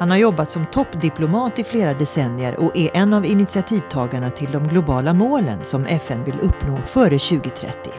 Han 0.00 0.10
har 0.10 0.16
jobbat 0.16 0.50
som 0.50 0.66
toppdiplomat 0.66 1.58
i 1.58 1.64
flera 1.64 1.94
decennier 1.94 2.60
och 2.60 2.76
är 2.76 2.90
en 2.94 3.14
av 3.14 3.26
initiativtagarna 3.26 4.30
till 4.30 4.52
de 4.52 4.68
globala 4.68 5.12
målen 5.12 5.64
som 5.64 5.86
FN 5.86 6.24
vill 6.24 6.40
uppnå 6.40 6.78
före 6.86 7.18
2030. 7.18 7.92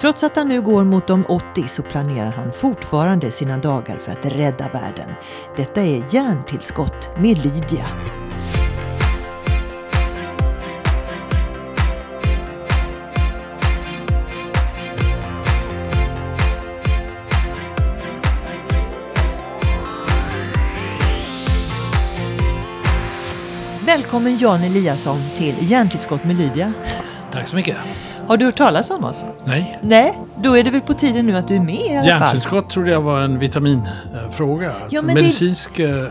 Trots 0.00 0.24
att 0.24 0.36
han 0.36 0.48
nu 0.48 0.62
går 0.62 0.84
mot 0.84 1.06
de 1.06 1.24
80 1.28 1.68
så 1.68 1.82
planerar 1.82 2.30
han 2.30 2.52
fortfarande 2.52 3.30
sina 3.30 3.58
dagar 3.58 3.96
för 3.96 4.12
att 4.12 4.26
rädda 4.26 4.68
världen. 4.68 5.10
Detta 5.56 5.82
är 5.82 6.14
Hjärntillskott 6.14 7.10
med 7.18 7.38
Lydia. 7.38 7.86
Välkommen 23.86 24.38
Jan 24.38 24.62
Eliasson 24.64 25.22
till 25.36 25.54
Hjärntillskott 25.70 26.24
med 26.24 26.36
Lydia. 26.36 26.72
Tack 27.32 27.48
så 27.48 27.56
mycket. 27.56 27.76
Har 28.26 28.36
du 28.36 28.44
hört 28.44 28.56
talas 28.56 28.90
om 28.90 29.04
oss? 29.04 29.24
Nej. 29.44 29.78
Nej, 29.82 30.18
då 30.42 30.56
är 30.58 30.64
det 30.64 30.70
väl 30.70 30.80
på 30.80 30.94
tiden 30.94 31.26
nu 31.26 31.36
att 31.36 31.48
du 31.48 31.56
är 31.56 31.60
med 31.60 31.74
i 31.74 31.88
alla 31.90 31.96
fall. 31.98 32.06
Hjärntillskott 32.08 32.70
trodde 32.70 32.90
jag 32.90 33.00
var 33.00 33.20
en 33.20 33.38
vitaminfråga. 33.38 34.72
Ja, 34.90 35.02
men 35.02 35.14
det- 35.14 35.22
Medicinsk 35.22 35.78
eh, 35.78 36.04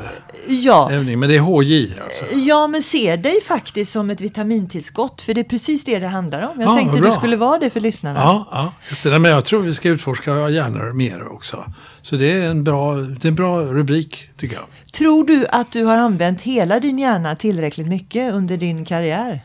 Ja. 0.52 0.92
övning, 0.92 1.20
men 1.20 1.30
det 1.30 1.36
är 1.36 1.40
HJ 1.40 1.94
alltså. 2.04 2.26
ja, 2.36 2.68
men 2.68 2.82
se 2.82 3.16
dig 3.16 3.42
faktiskt 3.48 3.92
som 3.92 4.10
ett 4.10 4.22
vitamintillskott. 4.22 5.22
För 5.22 5.34
det 5.34 5.42
är 5.42 5.44
precis 5.44 5.84
det 5.84 6.00
det 6.00 6.08
handlar 6.08 6.42
om. 6.42 6.62
Jag 6.62 6.70
Ja, 6.70 6.76
tänkte 6.76 7.02
vad 7.02 7.10
du 7.10 7.16
skulle 7.16 7.38
vara 7.38 7.60
det 7.60 7.70
för 7.70 7.80
lyssnarna. 7.80 8.20
Ja, 8.20 8.48
ja 8.52 8.74
just 8.90 9.04
det. 9.04 9.20
Men 9.20 9.32
jag 9.32 9.46
tror 9.46 9.62
vi 9.62 9.74
ska 9.74 9.90
utforska 9.90 10.50
hjärnor 10.50 10.94
mer 10.94 11.28
också. 11.34 11.66
Så 12.02 12.16
det 12.16 12.32
är 12.32 12.50
en 12.50 12.64
bra, 12.64 12.96
det 12.96 13.26
är 13.26 13.30
en 13.30 13.36
bra 13.36 13.62
rubrik 13.62 14.30
tycker 14.40 14.56
jag. 14.56 14.66
Tror 14.94 15.26
du 15.28 15.46
att 15.50 15.72
du 15.72 15.84
har 15.84 15.96
använt 15.98 16.42
hela 16.42 16.80
din 16.80 17.00
hjärna 17.00 17.36
tillräckligt 17.36 17.88
mycket 17.88 18.34
under 18.34 18.58
din 18.58 18.86
karriär? 18.86 19.42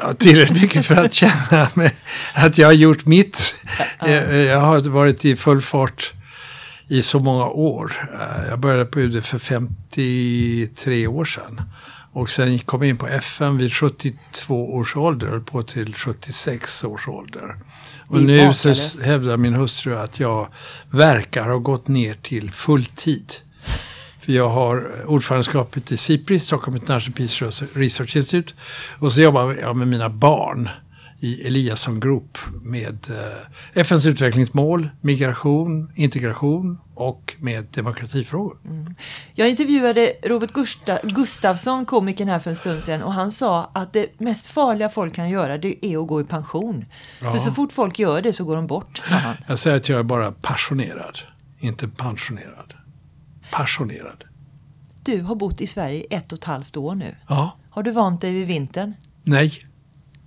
Ja, 0.00 0.12
tillräckligt 0.12 0.62
mycket 0.62 0.86
för 0.86 0.94
att 0.94 1.14
känna 1.14 1.68
mig, 1.74 1.94
att 2.34 2.58
jag 2.58 2.68
har 2.68 2.72
gjort 2.72 3.06
mitt. 3.06 3.54
Eh, 4.06 4.36
Jag 4.36 4.60
har 4.60 4.80
varit 4.80 5.24
i 5.24 5.36
full 5.36 5.60
fart 5.62 6.12
i 6.88 7.02
så 7.02 7.20
många 7.20 7.46
år. 7.46 7.92
Eh, 8.12 8.48
Jag 8.48 8.58
började 8.60 8.84
på 8.84 9.00
UD 9.00 9.24
för 9.24 9.38
53 9.38 11.06
år 11.06 11.24
sedan. 11.24 11.60
Och 12.12 12.30
sen 12.30 12.58
kom 12.58 12.82
jag 12.82 12.88
in 12.88 12.96
på 12.96 13.06
FN 13.06 13.56
vid 13.58 13.72
72 13.72 14.74
års 14.74 14.96
ålder, 14.96 15.40
på 15.40 15.62
till 15.62 15.94
76 15.94 16.84
års 16.84 17.08
ålder. 17.08 17.56
Och 18.08 18.22
nu 18.22 18.52
så 18.54 19.02
hävdar 19.02 19.36
min 19.36 19.54
hustru 19.54 19.96
att 19.98 20.20
jag 20.20 20.48
verkar 20.90 21.48
ha 21.48 21.58
gått 21.58 21.88
ner 21.88 22.14
till 22.14 22.50
fulltid. 22.50 23.32
För 24.20 24.32
jag 24.32 24.48
har 24.48 25.04
ordförandeskapet 25.06 25.92
i 25.92 25.96
SIPRI, 25.96 26.40
Stockholm 26.40 26.76
International 26.76 27.16
Peace 27.16 27.44
Research 27.72 28.16
Institute. 28.16 28.54
Och 28.98 29.12
så 29.12 29.20
jobbar 29.20 29.54
jag 29.54 29.76
med 29.76 29.88
mina 29.88 30.08
barn 30.10 30.68
i 31.18 31.46
Eliasson 31.46 32.00
Group 32.00 32.38
med 32.62 33.06
eh, 33.10 33.80
FNs 33.80 34.06
utvecklingsmål, 34.06 34.88
migration, 35.00 35.92
integration 35.94 36.78
och 36.94 37.34
med 37.38 37.66
demokratifrågor. 37.70 38.58
Jag 39.34 39.48
intervjuade 39.48 40.12
Robert 40.22 40.50
Gusta- 40.50 40.98
Gustafsson, 41.14 41.86
komikern 41.86 42.28
här 42.28 42.38
för 42.38 42.50
en 42.50 42.56
stund 42.56 42.84
sedan 42.84 43.02
och 43.02 43.12
han 43.12 43.32
sa 43.32 43.70
att 43.74 43.92
det 43.92 44.20
mest 44.20 44.46
farliga 44.46 44.88
folk 44.88 45.14
kan 45.14 45.30
göra 45.30 45.58
det 45.58 45.86
är 45.86 45.98
att 46.02 46.08
gå 46.08 46.20
i 46.20 46.24
pension. 46.24 46.84
För 47.18 47.26
Ja. 47.26 47.38
så 47.40 47.52
fort 47.52 47.72
folk 47.72 47.98
gör 47.98 48.22
det 48.22 48.32
så 48.32 48.44
går 48.44 48.56
de 48.56 48.66
bort, 48.66 48.98
sa 49.08 49.14
han. 49.14 49.36
Jag 49.46 49.58
säger 49.58 49.76
att 49.76 49.88
jag 49.88 49.98
är 49.98 50.02
bara 50.02 50.32
passionerad, 50.32 51.18
inte 51.58 51.88
pensionerad. 51.88 52.74
Passionerad. 53.52 54.24
Du 55.02 55.20
har 55.20 55.34
bott 55.34 55.60
i 55.60 55.66
Sverige 55.66 56.04
ett 56.10 56.32
och 56.32 56.38
ett 56.38 56.44
halvt 56.44 56.76
år 56.76 56.94
nu. 56.94 57.16
Ja, 57.28 57.56
Har 57.70 57.82
du 57.82 57.90
vant 57.90 58.20
dig 58.20 58.32
vid 58.32 58.46
vintern? 58.46 58.92
nej, 59.22 59.52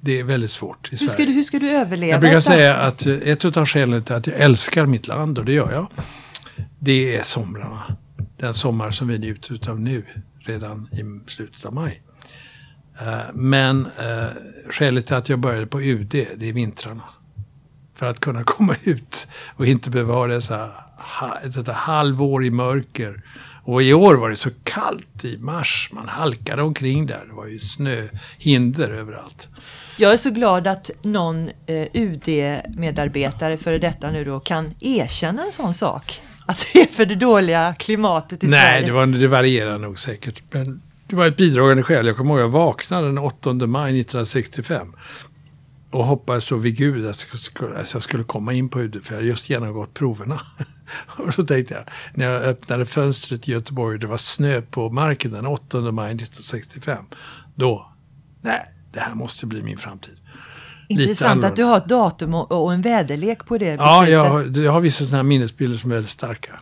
det 0.01 0.19
är 0.19 0.23
väldigt 0.23 0.51
svårt 0.51 0.93
i 0.93 0.97
Hur 0.99 1.07
ska 1.07 1.25
du, 1.25 1.31
hur 1.31 1.43
ska 1.43 1.59
du 1.59 1.69
överleva? 1.69 2.11
Jag 2.11 2.21
brukar 2.21 2.39
säga 2.39 2.75
att 2.75 3.05
eh, 3.05 3.13
ett 3.13 3.57
av 3.57 3.65
skälen 3.65 4.03
till 4.03 4.15
att 4.15 4.27
jag 4.27 4.39
älskar 4.39 4.85
mitt 4.85 5.07
land, 5.07 5.39
och 5.39 5.45
det 5.45 5.53
gör 5.53 5.71
jag, 5.71 5.87
det 6.79 7.15
är 7.15 7.23
somrarna. 7.23 7.97
Den 8.37 8.53
sommar 8.53 8.91
som 8.91 9.07
vi 9.07 9.17
njuter 9.19 9.69
av 9.69 9.79
nu, 9.79 10.05
redan 10.39 10.89
i 10.91 11.29
slutet 11.31 11.65
av 11.65 11.73
maj. 11.73 12.01
Eh, 13.01 13.33
Men 13.33 13.85
eh, 13.85 14.27
skälet 14.69 15.07
till 15.07 15.15
att 15.15 15.29
jag 15.29 15.39
började 15.39 15.67
på 15.67 15.81
UD, 15.81 16.09
det 16.11 16.49
är 16.49 16.53
vintrarna. 16.53 17.03
För 17.95 18.05
att 18.05 18.19
kunna 18.19 18.43
komma 18.45 18.75
ut 18.83 19.27
och 19.55 19.65
inte 19.65 19.89
behöva 19.89 20.13
ha 20.13 20.27
dessa, 20.27 20.71
detta 21.43 21.73
halvår 21.73 22.45
i 22.45 22.51
mörker. 22.51 23.23
Och 23.63 23.83
i 23.83 23.93
år 23.93 24.15
var 24.15 24.29
det 24.29 24.35
så 24.35 24.49
kallt 24.63 25.25
i 25.25 25.37
mars, 25.37 25.89
man 25.93 26.07
halkade 26.07 26.61
omkring 26.61 27.05
där. 27.05 27.25
Det 27.27 27.33
var 27.33 27.47
ju 27.47 27.59
snöhinder 27.59 28.89
överallt. 28.89 29.49
Jag 29.99 30.13
är 30.13 30.17
så 30.17 30.29
glad 30.29 30.67
att 30.67 30.91
någon 31.01 31.49
eh, 31.65 31.87
UD-medarbetare, 31.93 33.57
före 33.57 33.77
detta 33.77 34.11
nu 34.11 34.25
då, 34.25 34.39
kan 34.39 34.73
erkänna 34.79 35.45
en 35.45 35.51
sån 35.51 35.73
sak. 35.73 36.21
Att 36.45 36.65
det 36.73 36.81
är 36.81 36.87
för 36.87 37.05
det 37.05 37.15
dåliga 37.15 37.75
klimatet 37.79 38.43
i 38.43 38.47
Nej, 38.47 38.59
Sverige. 38.59 38.85
det, 38.85 38.91
var, 38.91 39.05
det 39.05 39.27
varierar 39.27 39.77
nog 39.77 39.99
säkert. 39.99 40.43
Men 40.51 40.81
det 41.07 41.15
var 41.15 41.27
ett 41.27 41.37
bidragande 41.37 41.83
skäl. 41.83 42.07
Jag 42.07 42.17
kommer 42.17 42.31
ihåg 42.31 42.39
att 42.39 42.43
jag 42.43 42.49
vaknade 42.49 43.07
den 43.07 43.17
8 43.17 43.53
maj 43.53 43.99
1965. 43.99 44.93
Och 45.91 46.05
hoppades 46.05 46.43
så 46.43 46.57
vid 46.57 46.77
Gud 46.77 47.05
att 47.05 47.27
jag 47.31 47.39
skulle, 47.39 47.75
att 47.75 47.93
jag 47.93 48.03
skulle 48.03 48.23
komma 48.23 48.53
in 48.53 48.69
på 48.69 48.81
UD. 48.81 48.99
För 49.03 49.13
jag 49.13 49.17
hade 49.17 49.27
just 49.27 49.49
genomgått 49.49 49.93
proverna. 49.93 50.41
och 51.17 51.31
då 51.37 51.43
tänkte 51.43 51.73
jag, 51.73 51.83
när 52.13 52.25
jag 52.31 52.43
öppnade 52.43 52.85
fönstret 52.85 53.49
i 53.49 53.51
Göteborg 53.51 53.99
det 53.99 54.07
var 54.07 54.17
snö 54.17 54.61
på 54.61 54.89
marken 54.89 55.31
den 55.31 55.45
8 55.45 55.81
maj 55.81 56.11
1965. 56.11 57.05
Då, 57.55 57.91
nej, 58.41 58.65
det 58.91 58.99
här 58.99 59.15
måste 59.15 59.45
bli 59.45 59.61
min 59.61 59.77
framtid. 59.77 60.15
Intressant 60.87 61.43
att 61.43 61.55
du 61.55 61.63
har 61.63 61.77
ett 61.77 61.85
datum 61.89 62.33
och, 62.35 62.73
en 62.73 62.81
väderlek 62.81 63.45
på 63.45 63.57
det 63.57 63.65
Ja, 63.65 63.99
beslutet. 63.99 64.13
jag, 64.13 64.29
har- 64.29 64.63
jag 64.63 64.71
har 64.71 64.79
vissa 64.81 65.05
sådana 65.05 65.17
här 65.17 65.23
minnesbilder 65.23 65.77
som 65.77 65.91
är 65.91 65.95
väldigt 65.95 66.09
starka. 66.11 66.59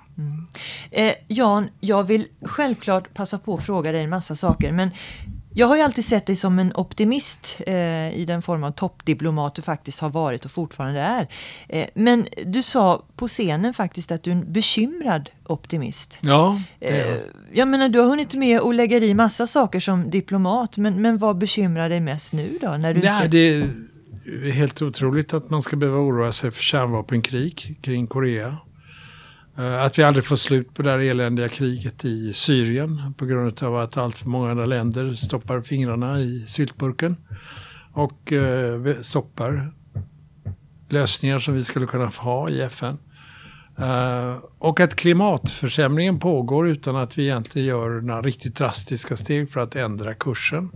Eh, 0.92 1.14
Jan, 1.28 1.70
jag 1.80 2.04
vill 2.04 2.28
självklart 2.42 3.14
passa 3.14 3.38
på 3.38 3.56
att 3.56 3.64
fråga 3.66 3.92
dig 3.92 4.04
en 4.04 4.10
massa 4.10 4.36
saker. 4.36 4.72
Men 4.72 4.90
jag 5.58 5.68
har 5.68 5.76
ju 5.76 5.82
alltid 5.82 6.06
sett 6.06 6.26
dig 6.26 6.36
som 6.36 6.60
en 6.60 6.72
optimist 6.76 7.58
eh, 7.68 8.18
i 8.18 8.26
den 8.28 8.42
form 8.42 8.64
av 8.64 8.72
toppdiplomat 8.72 9.56
du 9.56 9.62
faktiskt 9.62 10.00
har 10.00 10.10
varit 10.10 10.46
och 10.46 10.52
fortfarande 10.52 11.00
är. 11.00 11.28
Eh, 11.70 11.88
men 11.94 12.28
du 12.46 12.64
sa 12.64 13.04
på 13.16 13.28
scenen 13.28 13.74
faktiskt 13.74 14.12
att 14.12 14.24
du 14.24 14.32
är 14.32 14.36
en 14.36 14.54
bekymrad 14.54 15.30
optimist. 15.46 16.18
Ja, 16.22 16.62
det 16.80 16.90
är 16.90 17.08
jag. 17.08 17.18
Eh, 17.18 17.24
jag 17.54 17.68
menar, 17.68 17.90
du 17.90 18.00
har 18.00 18.06
hunnit 18.06 18.34
med 18.34 18.60
att 18.60 18.76
lägga 18.76 18.98
i 18.98 19.14
massa 19.14 19.48
saker 19.48 19.80
som 19.80 20.10
diplomat. 20.10 20.78
Men, 20.78 21.02
men 21.02 21.18
vad 21.18 21.38
bekymrar 21.38 21.90
dig 21.90 22.00
mest 22.00 22.34
nu 22.34 22.58
då? 22.62 22.70
När 22.70 22.94
du 22.94 23.00
Nej, 23.00 23.26
inte... 23.26 23.28
det 23.28 24.48
är 24.48 24.52
helt 24.52 24.82
otroligt 24.82 25.34
att 25.34 25.50
man 25.50 25.62
ska 25.62 25.76
behöva 25.76 25.98
oroa 25.98 26.32
sig 26.32 26.52
för 26.52 26.64
kärnvapenkrig 26.64 27.78
kring 27.82 28.08
Korea. 28.08 28.58
Eh, 29.58 29.84
att 29.84 30.00
vi 30.00 30.04
aldrig 30.04 30.26
får 30.26 30.36
slut 30.36 30.74
på 30.74 30.82
det 30.82 30.92
här 30.92 31.00
eländiga 31.00 31.50
kriget 31.50 32.06
i 32.06 32.34
Syrien 32.34 33.14
på 33.18 33.26
grund 33.26 33.64
av 33.64 33.78
att 33.78 33.98
allt 33.98 34.18
för 34.18 34.30
många 34.30 34.52
andra 34.52 34.66
länder 34.66 35.14
stoppar 35.14 35.62
fingrarna 35.62 36.20
i 36.20 36.46
syltburken 36.48 37.16
och 37.94 38.34
eh, 38.34 39.02
stoppar 39.02 39.74
lösningar 40.90 41.40
som 41.40 41.54
vi 41.54 41.64
skulle 41.64 41.86
kunna 41.86 42.06
ha 42.06 42.50
i 42.50 42.62
FN. 42.62 42.98
Eh, 43.80 44.38
och 44.60 44.80
att 44.80 44.96
klimatförsämringen 44.96 46.20
pågår 46.20 46.68
utan 46.68 46.96
att 46.96 47.18
vi 47.18 47.24
egentligen 47.24 47.68
gör 47.68 48.02
några 48.02 48.22
riktigt 48.22 48.56
drastiska 48.56 49.18
steg 49.18 49.52
för 49.52 49.60
att 49.60 49.76
ändra 49.76 50.14
kursen. 50.14 50.70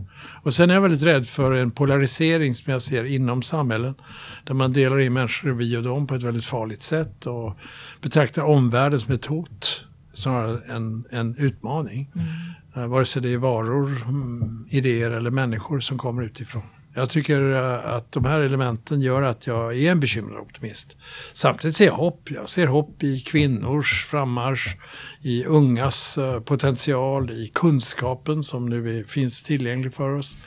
Och 0.43 0.53
sen 0.53 0.69
är 0.69 0.73
jag 0.73 0.81
väldigt 0.81 1.01
rädd 1.01 1.27
för 1.27 1.51
en 1.51 1.71
polarisering 1.71 2.55
som 2.55 2.73
jag 2.73 2.81
ser 2.81 3.03
inom 3.03 3.41
samhällen. 3.41 3.95
Där 4.43 4.53
man 4.53 4.73
delar 4.73 4.99
in 4.99 5.13
människor 5.13 5.51
i 5.51 5.53
vi 5.53 5.77
och 5.77 5.83
dem 5.83 6.07
på 6.07 6.15
ett 6.15 6.23
väldigt 6.23 6.45
farligt 6.45 6.81
sätt 6.81 7.25
och 7.25 7.57
betraktar 8.01 8.43
omvärlden 8.43 8.99
som 8.99 9.13
ett 9.13 9.25
hot 9.25 9.85
snarare 10.13 10.73
än 10.73 11.05
en 11.09 11.35
utmaning. 11.37 12.11
Mm. 12.15 12.89
Vare 12.89 13.05
sig 13.05 13.21
det 13.21 13.33
är 13.33 13.37
varor, 13.37 14.03
mm, 14.07 14.67
idéer 14.69 15.11
eller 15.11 15.31
människor 15.31 15.79
som 15.79 15.97
kommer 15.97 16.23
utifrån. 16.23 16.63
Jag 16.93 17.09
tycker 17.09 17.51
eh, 17.51 17.93
att 17.93 18.11
de 18.11 18.25
här 18.25 18.39
elementen 18.39 19.01
gör 19.01 19.21
att 19.21 19.47
jag 19.47 19.77
är 19.77 19.91
en 19.91 19.99
bekymrad 19.99 20.39
optimist. 20.39 20.97
Samtidigt 21.33 21.75
ser 21.75 21.85
jag 21.85 21.93
hopp. 21.93 22.31
Jag 22.31 22.49
ser 22.49 22.67
hopp 22.67 23.03
i 23.03 23.19
kvinnors 23.19 24.05
frammarsch, 24.05 24.75
i 25.21 25.45
ungas 25.45 26.17
eh, 26.17 26.39
potential, 26.39 27.31
i 27.31 27.51
kunskapen 27.53 28.43
som 28.43 28.69
nu 28.69 29.05
finns 29.07 29.43
tillgänglig 29.43 29.93
för 29.93 30.09
oss 30.09 30.37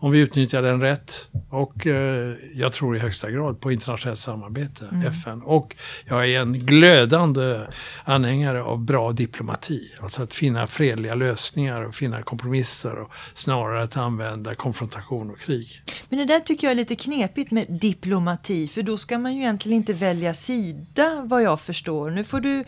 om 0.00 0.10
vi 0.10 0.18
utnyttjar 0.18 0.62
den 0.62 0.80
rätt. 0.80 1.28
Och 1.50 1.86
eh, 1.86 2.34
jag 2.54 2.72
tror 2.72 2.96
i 2.96 2.98
högsta 2.98 3.30
grad 3.30 3.60
på 3.60 3.72
internationellt 3.72 4.18
samarbete, 4.18 4.88
mm. 4.92 5.06
FN. 5.06 5.42
Och 5.42 5.76
jag 6.08 6.28
är 6.28 6.40
en 6.40 6.52
glödande 6.52 7.60
anhängare 8.04 8.62
av 8.62 8.78
bra 8.78 9.12
diplomati. 9.12 9.92
Alltså 10.00 10.22
att 10.22 10.34
finna 10.34 10.66
fredliga 10.66 11.14
lösningar 11.14 11.88
och 11.88 11.94
finna 11.94 12.22
kompromisser 12.22 12.98
och 12.98 13.12
snarare 13.34 13.82
att 13.82 13.96
använda 13.96 14.54
konfrontation 14.54 15.30
och 15.30 15.38
krig. 15.38 15.82
Men 16.08 16.18
det 16.18 16.24
där 16.24 16.40
tycker 16.40 16.66
jag 16.66 16.72
är 16.72 16.76
lite 16.76 16.96
knepigt 16.96 17.50
med 17.50 17.66
diplomati. 17.68 18.68
För 18.68 18.82
då 18.82 18.96
ska 18.96 19.18
man 19.18 19.34
ju 19.34 19.40
egentligen 19.40 19.76
inte 19.76 19.92
välja 19.92 20.34
sida 20.34 21.22
vad 21.24 21.42
jag 21.42 21.60
förstår. 21.60 22.10
Nu 22.10 22.24
får 22.24 22.40
du 22.40 22.64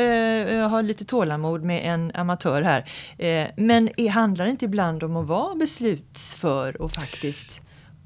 eh, 0.00 0.68
ha 0.68 0.80
lite 0.80 1.04
tålamod 1.04 1.62
med 1.62 1.80
en 1.84 2.12
amatör 2.14 2.62
här. 2.62 2.84
Eh, 3.18 3.48
men 3.56 3.90
är, 3.96 4.10
handlar 4.10 4.44
det 4.44 4.50
inte 4.50 4.64
ibland 4.64 5.02
om 5.02 5.16
att 5.16 5.26
vara 5.26 5.54
beslutsför 5.54 6.73
och 6.74 6.92
faktiskt 6.92 7.60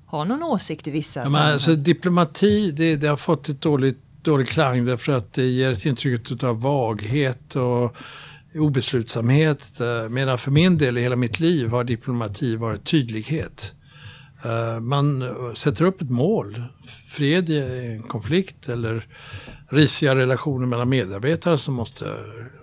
ha 0.07 0.25
någon 0.25 0.43
åsikt 0.43 0.87
i 0.87 0.91
vissa 0.91 1.21
ja, 1.21 1.29
men 1.29 1.53
alltså, 1.53 1.77
Diplomati, 1.77 2.71
det, 2.71 2.97
det 2.97 3.09
har 3.09 3.17
fått 3.17 3.49
ett 3.49 3.61
dåligt, 3.61 3.99
dålig 4.23 4.49
klang 4.49 4.85
därför 4.85 5.13
att 5.13 5.33
det 5.33 5.47
ger 5.47 5.71
ett 5.71 5.87
intryck 5.87 6.43
av 6.43 6.61
vaghet 6.61 7.57
och 7.57 7.97
obeslutsamhet. 8.55 9.81
Eh, 9.81 10.09
medan 10.09 10.39
för 10.39 10.51
min 10.51 10.79
del 10.79 10.99
i 10.99 11.01
hela 11.01 11.17
mitt 11.17 11.41
liv 11.41 11.69
har 11.69 11.85
diplomati 11.85 12.57
varit 12.57 12.85
tydlighet. 12.85 13.73
Eh, 14.45 14.81
man 14.81 15.35
sätter 15.57 15.85
upp 15.85 16.03
ett 16.03 16.11
mål, 16.11 16.63
fred 17.09 17.51
i 17.51 17.59
en 17.59 18.03
konflikt 18.03 18.69
eller 18.69 19.07
risiga 19.71 20.15
relationer 20.15 20.67
mellan 20.67 20.89
medarbetare 20.89 21.59
som 21.59 21.75
måste 21.75 22.05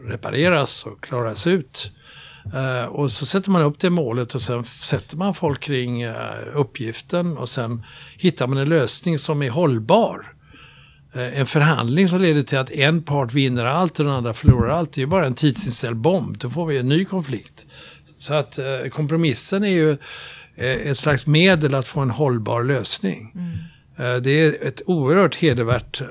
repareras 0.02 0.86
och 0.86 1.04
klaras 1.04 1.48
ut. 1.48 1.92
Uh, 2.54 2.86
och 2.86 3.12
så 3.12 3.26
sätter 3.26 3.52
man 3.52 3.62
upp 3.62 3.80
det 3.80 3.90
målet 3.90 4.36
och 4.36 4.42
sen 4.42 4.64
sätter 4.64 5.18
man 5.18 5.34
folk 5.34 5.60
kring 5.60 6.06
uh, 6.06 6.14
uppgiften 6.54 7.38
och 7.38 7.50
sen 7.50 7.86
hittar 8.18 8.48
man 8.48 8.58
en 8.58 8.70
lösning 8.70 9.20
som 9.20 9.42
är 9.42 9.50
hållbar. 9.50 10.34
Uh, 11.16 11.40
en 11.40 11.46
förhandling 11.46 12.10
som 12.10 12.22
leder 12.22 12.44
till 12.44 12.58
att 12.58 12.72
en 12.72 13.04
part 13.04 13.34
vinner 13.34 13.66
allt 13.66 14.00
och 14.00 14.06
den 14.06 14.14
andra 14.14 14.34
förlorar 14.34 14.70
allt. 14.70 14.94
Det 14.94 15.00
är 15.00 15.04
ju 15.04 15.08
bara 15.08 15.26
en 15.26 15.34
tidsinställd 15.34 15.98
bomb. 15.98 16.38
Då 16.38 16.50
får 16.50 16.66
vi 16.66 16.78
en 16.78 16.90
ny 16.90 17.06
konflikt. 17.06 17.66
Så 18.18 18.34
att 18.34 18.60
kompromissen 18.92 19.64
är 19.64 19.68
ju 19.68 19.98
ett 20.58 20.98
slags 20.98 21.28
medel 21.28 21.76
att 21.76 21.88
få 21.88 22.00
en 22.00 22.10
hållbar 22.10 22.64
lösning. 22.64 23.32
Mm. 23.36 23.58
Eh, 23.98 24.16
det 24.16 24.32
är 24.32 24.68
ett 24.68 24.82
oerhört 24.86 25.36
hedervärt 25.36 26.02
uh, 26.02 26.08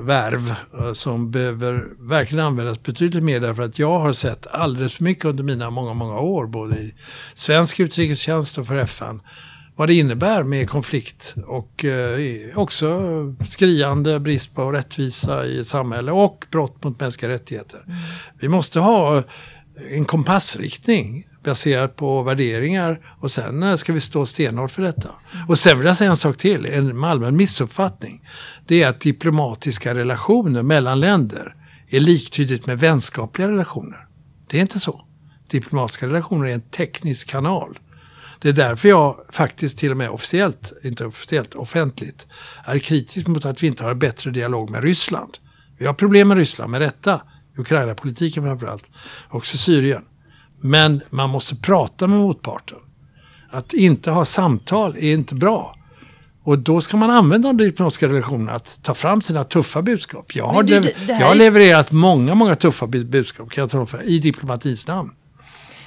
värv 0.00 0.54
uh, 0.80 0.92
som 0.92 1.30
behöver 1.30 1.84
verkligen 1.98 2.44
användas 2.44 2.82
betydligt 2.82 3.24
mer 3.24 3.40
därför 3.40 3.62
att 3.62 3.78
jag 3.78 3.98
har 3.98 4.12
sett 4.12 4.46
alldeles 4.46 4.94
för 4.94 5.04
mycket 5.04 5.24
under 5.24 5.44
mina 5.44 5.70
många, 5.70 5.94
många 5.94 6.20
år 6.20 6.46
både 6.46 6.76
i 6.76 6.94
svensk 7.34 7.80
utrikestjänst 7.80 8.58
och 8.58 8.66
för 8.66 8.76
FN 8.76 9.20
vad 9.76 9.88
det 9.88 9.94
innebär 9.94 10.42
med 10.42 10.70
konflikt 10.70 11.34
och 11.46 11.84
också 12.54 13.00
skriande 13.48 14.20
brist 14.20 14.54
på 14.54 14.72
rättvisa 14.72 15.46
i 15.46 15.60
ett 15.60 15.66
samhälle 15.66 16.12
och 16.12 16.44
brott 16.50 16.84
mot 16.84 17.00
mänskliga 17.00 17.30
rättigheter. 17.30 17.80
Mm. 17.86 17.98
Vi 18.40 18.48
måste 18.48 18.80
ha 18.80 19.22
en 19.90 20.04
kompassriktning 20.04 21.26
baserat 21.48 21.96
på 21.96 22.22
värderingar 22.22 23.16
och 23.20 23.30
sen 23.30 23.62
eh, 23.62 23.76
ska 23.76 23.92
vi 23.92 24.00
stå 24.00 24.26
stenhårt 24.26 24.70
för 24.70 24.82
detta. 24.82 25.10
Och 25.48 25.58
sen 25.58 25.78
vill 25.78 25.86
jag 25.86 25.96
säga 25.96 26.10
en 26.10 26.16
sak 26.16 26.36
till, 26.36 26.66
en 26.66 27.04
allmän 27.04 27.36
missuppfattning. 27.36 28.28
Det 28.66 28.82
är 28.82 28.88
att 28.88 29.00
diplomatiska 29.00 29.94
relationer 29.94 30.62
mellan 30.62 31.00
länder 31.00 31.54
är 31.88 32.00
liktydigt 32.00 32.66
med 32.66 32.78
vänskapliga 32.78 33.48
relationer. 33.48 34.06
Det 34.50 34.56
är 34.56 34.60
inte 34.60 34.80
så. 34.80 35.04
Diplomatiska 35.50 36.06
relationer 36.06 36.46
är 36.48 36.54
en 36.54 36.70
teknisk 36.70 37.28
kanal. 37.28 37.78
Det 38.40 38.48
är 38.48 38.52
därför 38.52 38.88
jag 38.88 39.16
faktiskt 39.30 39.78
till 39.78 39.90
och 39.90 39.96
med 39.96 40.10
officiellt, 40.10 40.72
inte 40.84 41.06
officiellt, 41.06 41.54
offentligt, 41.54 42.26
är 42.64 42.78
kritisk 42.78 43.26
mot 43.26 43.44
att 43.44 43.62
vi 43.62 43.66
inte 43.66 43.84
har 43.84 43.90
en 43.90 43.98
bättre 43.98 44.30
dialog 44.30 44.70
med 44.70 44.82
Ryssland. 44.82 45.38
Vi 45.78 45.86
har 45.86 45.94
problem 45.94 46.28
med 46.28 46.36
Ryssland, 46.36 46.70
med 46.70 46.80
rätta, 46.80 47.20
Ukraina-politiken 47.56 48.42
framförallt. 48.42 48.84
Också 49.28 49.56
Syrien. 49.56 50.04
Men 50.60 51.00
man 51.10 51.30
måste 51.30 51.56
prata 51.56 52.06
med 52.06 52.18
motparten. 52.18 52.78
Att 53.50 53.72
inte 53.72 54.10
ha 54.10 54.24
samtal 54.24 54.96
är 54.96 55.12
inte 55.12 55.34
bra. 55.34 55.74
Och 56.44 56.58
då 56.58 56.80
ska 56.80 56.96
man 56.96 57.10
använda 57.10 57.48
de 57.48 57.56
diplomatiska 57.56 58.08
relationerna 58.08 58.52
att 58.52 58.78
ta 58.82 58.94
fram 58.94 59.22
sina 59.22 59.44
tuffa 59.44 59.82
budskap. 59.82 60.34
Jag 60.34 60.46
har, 60.46 60.62
det, 60.62 60.80
det 60.80 60.94
jag 61.06 61.26
har 61.26 61.34
levererat 61.34 61.92
många, 61.92 62.34
många 62.34 62.54
tuffa 62.54 62.86
budskap 62.86 63.50
kan 63.50 63.62
jag 63.62 63.70
tala 63.70 63.86
för, 63.86 64.02
i 64.02 64.18
diplomatins 64.18 64.86
namn. 64.86 65.10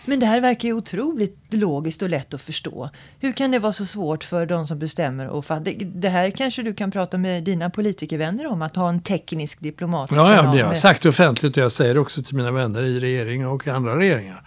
Men 0.06 0.20
det 0.20 0.26
här 0.26 0.42
verkar 0.42 0.68
ju 0.68 0.74
otroligt 0.74 1.38
logiskt 1.50 2.02
och 2.02 2.10
lätt 2.10 2.34
att 2.34 2.42
förstå. 2.42 2.90
Hur 3.20 3.32
kan 3.32 3.52
det 3.52 3.60
vara 3.60 3.74
så 3.74 3.86
svårt 3.86 4.24
för 4.24 4.46
de 4.46 4.68
som 4.68 4.80
bestämmer? 4.80 5.28
Och 5.28 5.46
det, 5.62 5.72
det 5.96 6.10
här 6.10 6.30
kanske 6.30 6.64
du 6.64 6.74
kan 6.74 6.92
prata 6.92 7.18
med 7.18 7.44
dina 7.44 7.70
politikervänner 7.70 8.48
om, 8.48 8.62
att 8.62 8.76
ha 8.76 8.90
en 8.90 9.02
teknisk 9.02 9.60
diplomatisk 9.60 10.20
Ja, 10.20 10.34
ja 10.34 10.58
jag 10.58 10.66
har 10.66 10.74
sagt 10.74 11.06
offentligt 11.06 11.58
och 11.58 11.64
jag 11.64 11.72
säger 11.72 11.94
det 11.94 12.00
också 12.00 12.24
till 12.24 12.36
mina 12.36 12.52
vänner 12.52 12.82
i 12.84 13.00
regeringen 13.00 13.48
och 13.48 13.68
andra 13.68 13.98
regeringar. 14.00 14.44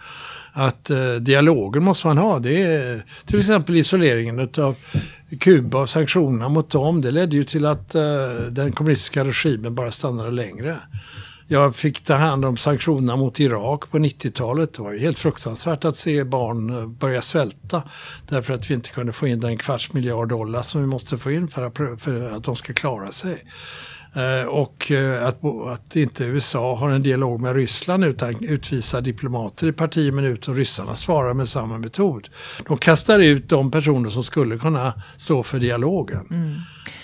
Att 0.53 0.89
eh, 0.89 1.13
dialogen 1.13 1.83
måste 1.83 2.07
man 2.07 2.17
ha. 2.17 2.39
Det 2.39 2.63
är 2.63 3.05
till 3.25 3.39
exempel 3.39 3.75
isoleringen 3.75 4.49
av 4.57 4.75
Kuba 5.39 5.81
och 5.81 5.89
sanktionerna 5.89 6.49
mot 6.49 6.69
dem. 6.69 7.01
Det 7.01 7.11
ledde 7.11 7.35
ju 7.35 7.43
till 7.43 7.65
att 7.65 7.95
eh, 7.95 8.01
den 8.49 8.71
kommunistiska 8.71 9.23
regimen 9.23 9.75
bara 9.75 9.91
stannade 9.91 10.31
längre. 10.31 10.77
Jag 11.47 11.75
fick 11.75 12.03
ta 12.03 12.13
hand 12.13 12.45
om 12.45 12.57
sanktionerna 12.57 13.15
mot 13.15 13.39
Irak 13.39 13.91
på 13.91 13.97
90-talet. 13.97 14.73
Det 14.73 14.81
var 14.81 14.91
ju 14.91 14.99
helt 14.99 15.19
fruktansvärt 15.19 15.85
att 15.85 15.97
se 15.97 16.23
barn 16.23 16.69
eh, 16.69 16.87
börja 16.87 17.21
svälta. 17.21 17.83
Därför 18.29 18.53
att 18.53 18.69
vi 18.69 18.73
inte 18.73 18.89
kunde 18.89 19.13
få 19.13 19.27
in 19.27 19.39
den 19.39 19.57
kvarts 19.57 19.93
miljard 19.93 20.29
dollar 20.29 20.61
som 20.61 20.81
vi 20.81 20.87
måste 20.87 21.17
få 21.17 21.31
in 21.31 21.47
för 21.47 21.61
att, 21.65 22.01
för 22.01 22.29
att 22.29 22.43
de 22.43 22.55
ska 22.55 22.73
klara 22.73 23.11
sig. 23.11 23.43
Eh, 24.15 24.47
och 24.47 24.91
eh, 24.91 25.27
att, 25.27 25.45
att 25.67 25.95
inte 25.95 26.23
USA 26.23 26.75
har 26.75 26.89
en 26.89 27.03
dialog 27.03 27.41
med 27.41 27.55
Ryssland 27.55 28.05
utan 28.05 28.43
utvisar 28.43 29.01
diplomater 29.01 29.67
i 29.67 29.71
parti 29.71 30.13
minut 30.13 30.47
och 30.47 30.55
ryssarna 30.55 30.95
svarar 30.95 31.33
med 31.33 31.49
samma 31.49 31.77
metod. 31.77 32.29
De 32.67 32.77
kastar 32.77 33.19
ut 33.19 33.49
de 33.49 33.71
personer 33.71 34.09
som 34.09 34.23
skulle 34.23 34.57
kunna 34.57 34.93
stå 35.17 35.43
för 35.43 35.59
dialogen. 35.59 36.27
Mm. 36.31 36.55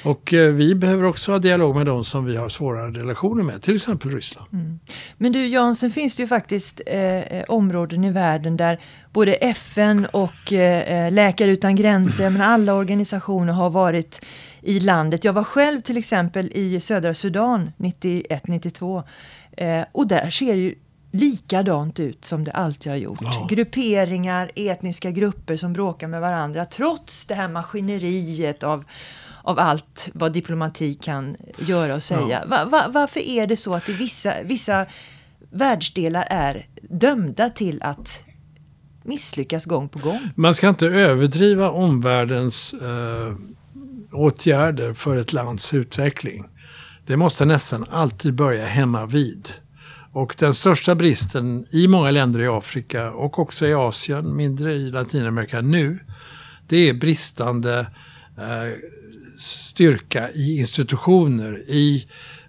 Och 0.03 0.33
eh, 0.33 0.53
vi 0.53 0.75
behöver 0.75 1.03
också 1.03 1.31
ha 1.31 1.39
dialog 1.39 1.75
med 1.75 1.85
de 1.85 2.03
som 2.03 2.25
vi 2.25 2.37
har 2.37 2.49
svåra 2.49 2.87
relationer 2.87 3.43
med, 3.43 3.61
till 3.61 3.75
exempel 3.75 4.11
Ryssland. 4.11 4.47
Mm. 4.53 4.79
Men 5.17 5.31
du 5.31 5.47
Jan, 5.47 5.75
sen 5.75 5.91
finns 5.91 6.15
det 6.15 6.23
ju 6.23 6.27
faktiskt 6.27 6.81
eh, 6.85 7.43
områden 7.47 8.03
i 8.03 8.11
världen 8.11 8.57
där 8.57 8.79
både 9.13 9.33
FN 9.33 10.05
och 10.05 10.53
eh, 10.53 11.11
Läkare 11.11 11.51
utan 11.51 11.75
gränser, 11.75 12.29
men 12.29 12.41
alla 12.41 12.73
organisationer 12.73 13.53
har 13.53 13.69
varit 13.69 14.21
i 14.61 14.79
landet. 14.79 15.23
Jag 15.23 15.33
var 15.33 15.43
själv 15.43 15.81
till 15.81 15.97
exempel 15.97 16.51
i 16.53 16.79
södra 16.79 17.13
Sudan 17.13 17.71
91-92 17.77 19.03
eh, 19.57 19.83
och 19.91 20.07
där 20.07 20.29
ser 20.29 20.55
ju 20.55 20.75
likadant 21.11 21.99
ut 21.99 22.25
som 22.25 22.43
det 22.43 22.51
alltid 22.51 22.91
har 22.91 22.97
gjort. 22.97 23.19
Ja. 23.21 23.47
Grupperingar, 23.49 24.51
etniska 24.55 25.11
grupper 25.11 25.57
som 25.57 25.73
bråkar 25.73 26.07
med 26.07 26.21
varandra 26.21 26.65
trots 26.65 27.25
det 27.25 27.35
här 27.35 27.47
maskineriet 27.47 28.63
av 28.63 28.85
av 29.43 29.59
allt 29.59 30.09
vad 30.13 30.33
diplomati 30.33 30.93
kan 30.93 31.37
göra 31.59 31.95
och 31.95 32.03
säga. 32.03 32.41
Ja. 32.41 32.47
Va, 32.47 32.65
va, 32.65 32.85
varför 32.89 33.19
är 33.19 33.47
det 33.47 33.57
så 33.57 33.73
att 33.73 33.89
i 33.89 33.93
vissa, 33.93 34.33
vissa 34.43 34.85
världsdelar 35.51 36.27
är 36.29 36.65
dömda 36.81 37.49
till 37.49 37.83
att 37.83 38.23
misslyckas 39.03 39.65
gång 39.65 39.89
på 39.89 39.99
gång? 39.99 40.29
Man 40.35 40.53
ska 40.53 40.69
inte 40.69 40.85
överdriva 40.85 41.69
omvärldens 41.69 42.73
eh, 42.73 43.35
åtgärder 44.11 44.93
för 44.93 45.17
ett 45.17 45.33
lands 45.33 45.73
utveckling. 45.73 46.45
Det 47.05 47.17
måste 47.17 47.45
nästan 47.45 47.85
alltid 47.89 48.33
börja 48.33 48.65
hemma 48.65 49.05
vid. 49.05 49.49
Och 50.13 50.35
den 50.39 50.53
största 50.53 50.95
bristen 50.95 51.65
i 51.71 51.87
många 51.87 52.11
länder 52.11 52.39
i 52.41 52.47
Afrika 52.47 53.11
och 53.11 53.39
också 53.39 53.67
i 53.67 53.73
Asien, 53.73 54.35
mindre 54.35 54.73
i 54.73 54.89
Latinamerika 54.89 55.61
nu, 55.61 55.99
det 56.67 56.89
är 56.89 56.93
bristande 56.93 57.79
eh, 58.37 58.73
styrka 59.39 60.29
i 60.31 60.59
institutioner, 60.59 61.63
i 61.67 62.07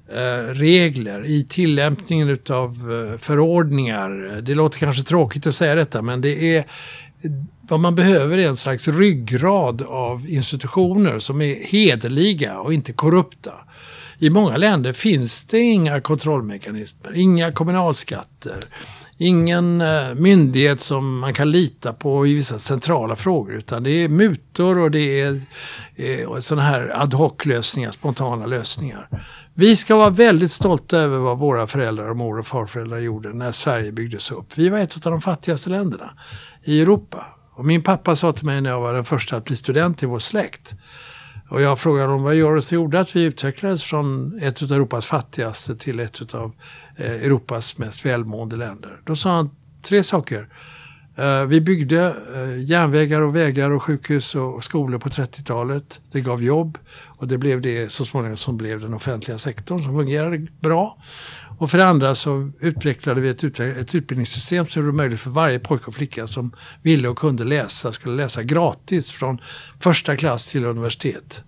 eh, 0.08 0.54
regler, 0.54 1.26
i 1.26 1.44
tillämpningen 1.44 2.28
utav 2.28 2.70
eh, 2.70 3.18
förordningar. 3.18 4.40
Det 4.42 4.54
låter 4.54 4.78
kanske 4.78 5.02
tråkigt 5.02 5.46
att 5.46 5.54
säga 5.54 5.74
detta 5.74 6.02
men 6.02 6.20
det 6.20 6.56
är 6.56 6.64
vad 7.68 7.80
man 7.80 7.94
behöver 7.94 8.38
är 8.38 8.48
en 8.48 8.56
slags 8.56 8.88
ryggrad 8.88 9.82
av 9.82 10.28
institutioner 10.28 11.18
som 11.18 11.40
är 11.40 11.54
hederliga 11.54 12.58
och 12.58 12.72
inte 12.72 12.92
korrupta. 12.92 13.52
I 14.18 14.30
många 14.30 14.56
länder 14.56 14.92
finns 14.92 15.44
det 15.44 15.58
inga 15.58 16.00
kontrollmekanismer, 16.00 17.12
inga 17.14 17.52
kommunalskatter, 17.52 18.60
ingen 19.18 19.80
eh, 19.80 20.14
myndighet 20.14 20.80
som 20.80 21.18
man 21.18 21.34
kan 21.34 21.50
lita 21.50 21.92
på 21.92 22.26
i 22.26 22.34
vissa 22.34 22.58
centrala 22.58 23.16
frågor. 23.16 23.54
Utan 23.54 23.82
det 23.82 23.90
är 23.90 24.08
mutor 24.08 24.78
och 24.78 24.90
det 24.90 25.20
är 25.20 25.40
eh, 25.96 26.40
sådana 26.40 26.62
här 26.62 27.02
ad 27.02 27.16
hoc-lösningar, 27.16 27.90
spontana 27.90 28.46
lösningar. 28.46 29.08
Vi 29.54 29.76
ska 29.76 29.96
vara 29.96 30.10
väldigt 30.10 30.52
stolta 30.52 30.98
över 30.98 31.18
vad 31.18 31.38
våra 31.38 31.66
föräldrar 31.66 32.10
och 32.10 32.16
mor 32.16 32.38
och 32.38 32.46
farföräldrar 32.46 32.98
gjorde 32.98 33.32
när 33.32 33.52
Sverige 33.52 33.92
byggdes 33.92 34.30
upp. 34.30 34.46
Vi 34.54 34.68
var 34.68 34.78
ett 34.78 35.06
av 35.06 35.12
de 35.12 35.20
fattigaste 35.20 35.70
länderna 35.70 36.10
i 36.64 36.80
Europa. 36.82 37.26
Och 37.54 37.64
min 37.64 37.82
pappa 37.82 38.16
sa 38.16 38.32
till 38.32 38.46
mig 38.46 38.60
när 38.60 38.70
jag 38.70 38.80
var 38.80 38.94
den 38.94 39.04
första 39.04 39.36
att 39.36 39.44
bli 39.44 39.56
student 39.56 40.02
i 40.02 40.06
vår 40.06 40.18
släkt. 40.18 40.74
Och 41.48 41.62
jag 41.62 41.78
frågade 41.78 42.06
honom 42.08 42.22
vad 42.22 42.34
gör 42.34 42.56
det 42.56 42.62
som 42.62 42.74
gjorde 42.74 43.00
att 43.00 43.16
vi 43.16 43.22
utvecklades 43.22 43.82
från 43.82 44.38
ett 44.42 44.62
av 44.62 44.72
Europas 44.72 45.06
fattigaste 45.06 45.76
till 45.76 46.00
ett 46.00 46.34
av 46.34 46.52
eh, 46.96 47.12
Europas 47.12 47.78
mest 47.78 48.06
välmående 48.06 48.56
länder. 48.56 49.00
Då 49.04 49.16
sa 49.16 49.30
han 49.30 49.50
tre 49.82 50.02
saker. 50.02 50.48
Eh, 51.16 51.44
vi 51.44 51.60
byggde 51.60 52.16
eh, 52.34 52.64
järnvägar 52.64 53.20
och 53.20 53.36
vägar 53.36 53.70
och 53.70 53.82
sjukhus 53.82 54.34
och 54.34 54.64
skolor 54.64 54.98
på 54.98 55.08
30-talet. 55.08 56.00
Det 56.12 56.20
gav 56.20 56.42
jobb 56.42 56.78
och 57.06 57.28
det 57.28 57.38
blev 57.38 57.60
det 57.60 57.92
så 57.92 58.04
småningom 58.04 58.36
som 58.36 58.56
blev 58.56 58.80
den 58.80 58.94
offentliga 58.94 59.38
sektorn 59.38 59.82
som 59.82 59.94
fungerade 59.94 60.46
bra. 60.60 60.98
Och 61.62 61.70
för 61.70 61.78
det 61.78 61.86
andra 61.86 62.14
så 62.14 62.50
utvecklade 62.60 63.20
vi 63.20 63.28
ett, 63.28 63.60
ett 63.60 63.94
utbildningssystem 63.94 64.66
som 64.66 64.82
gjorde 64.82 64.92
det 64.92 64.96
möjligt 64.96 65.20
för 65.20 65.30
varje 65.30 65.58
pojke 65.58 65.86
och 65.86 65.94
flicka 65.94 66.26
som 66.26 66.52
ville 66.82 67.08
och 67.08 67.18
kunde 67.18 67.44
läsa, 67.44 67.92
skulle 67.92 68.14
läsa 68.14 68.42
gratis 68.42 69.12
från 69.12 69.38
första 69.80 70.16
klass 70.16 70.46
till 70.46 70.64
universitet. 70.64 71.42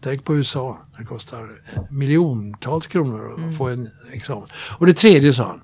Tänk 0.00 0.24
på 0.24 0.36
USA, 0.36 0.78
det 0.98 1.04
kostar 1.04 1.48
miljontals 1.90 2.86
kronor 2.86 3.32
att 3.32 3.38
mm. 3.38 3.52
få 3.52 3.68
en 3.68 3.88
examen. 4.12 4.48
Och 4.78 4.86
det 4.86 4.94
tredje 4.94 5.32
sa 5.32 5.46
han, 5.46 5.60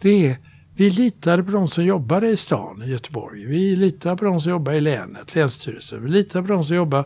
det 0.00 0.26
är 0.26 0.38
vi 0.76 0.90
litade 0.90 1.42
på 1.42 1.50
de 1.50 1.68
som 1.68 1.84
jobbade 1.84 2.28
i 2.28 2.36
stan, 2.36 2.82
i 2.82 2.90
Göteborg. 2.90 3.46
Vi 3.46 3.76
litade 3.76 4.16
på 4.16 4.24
de 4.24 4.40
som 4.40 4.50
jobbade 4.50 4.76
i 4.76 4.80
länet, 4.80 5.34
Länsstyrelsen. 5.34 6.04
Vi 6.04 6.10
litade 6.10 6.48
på 6.48 6.52
de 6.52 6.64
som 6.64 6.76
jobbade, 6.76 7.04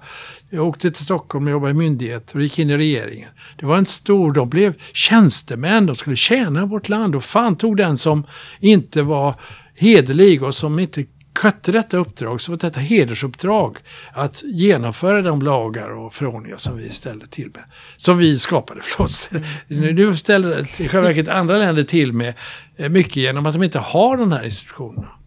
jag 0.50 0.66
åkte 0.66 0.90
till 0.90 1.04
Stockholm 1.04 1.46
och 1.46 1.50
jobbade 1.50 1.70
i 1.70 1.74
myndigheter 1.74 2.36
och 2.36 2.42
gick 2.42 2.58
in 2.58 2.70
i 2.70 2.76
regeringen. 2.76 3.28
Det 3.58 3.66
var 3.66 3.76
en 3.76 3.86
stor, 3.86 4.32
de 4.32 4.48
blev 4.48 4.74
tjänstemän, 4.92 5.86
de 5.86 5.96
skulle 5.96 6.16
tjäna 6.16 6.66
vårt 6.66 6.88
land 6.88 7.16
och 7.16 7.24
fan 7.24 7.56
tog 7.56 7.76
den 7.76 7.98
som 7.98 8.26
inte 8.60 9.02
var 9.02 9.34
hederlig 9.74 10.42
och 10.42 10.54
som 10.54 10.78
inte 10.78 11.04
skötte 11.38 11.72
detta 11.72 11.96
uppdrag 11.96 12.40
som 12.40 12.56
detta 12.58 12.80
hedersuppdrag 12.80 13.78
att 14.12 14.42
genomföra 14.44 15.22
de 15.22 15.42
lagar 15.42 15.90
och 15.90 16.14
förordningar 16.14 16.56
som 16.56 16.76
vi 16.76 16.90
ställde 16.90 17.26
till 17.26 17.50
med. 17.54 17.64
Som 17.96 18.18
vi 18.18 18.38
skapade, 18.38 18.80
förlåt. 18.84 19.30
Mm. 19.68 19.94
Nu 19.94 20.16
ställer 20.16 20.80
i 20.82 20.88
själva 20.88 21.08
verket 21.08 21.28
andra 21.28 21.58
länder 21.58 21.84
till 21.84 22.12
med 22.12 22.34
eh, 22.76 22.88
mycket 22.88 23.16
genom 23.16 23.46
att 23.46 23.52
de 23.52 23.62
inte 23.62 23.78
har 23.78 24.16
de 24.16 24.32
här 24.32 24.44
institutionerna. 24.44 25.17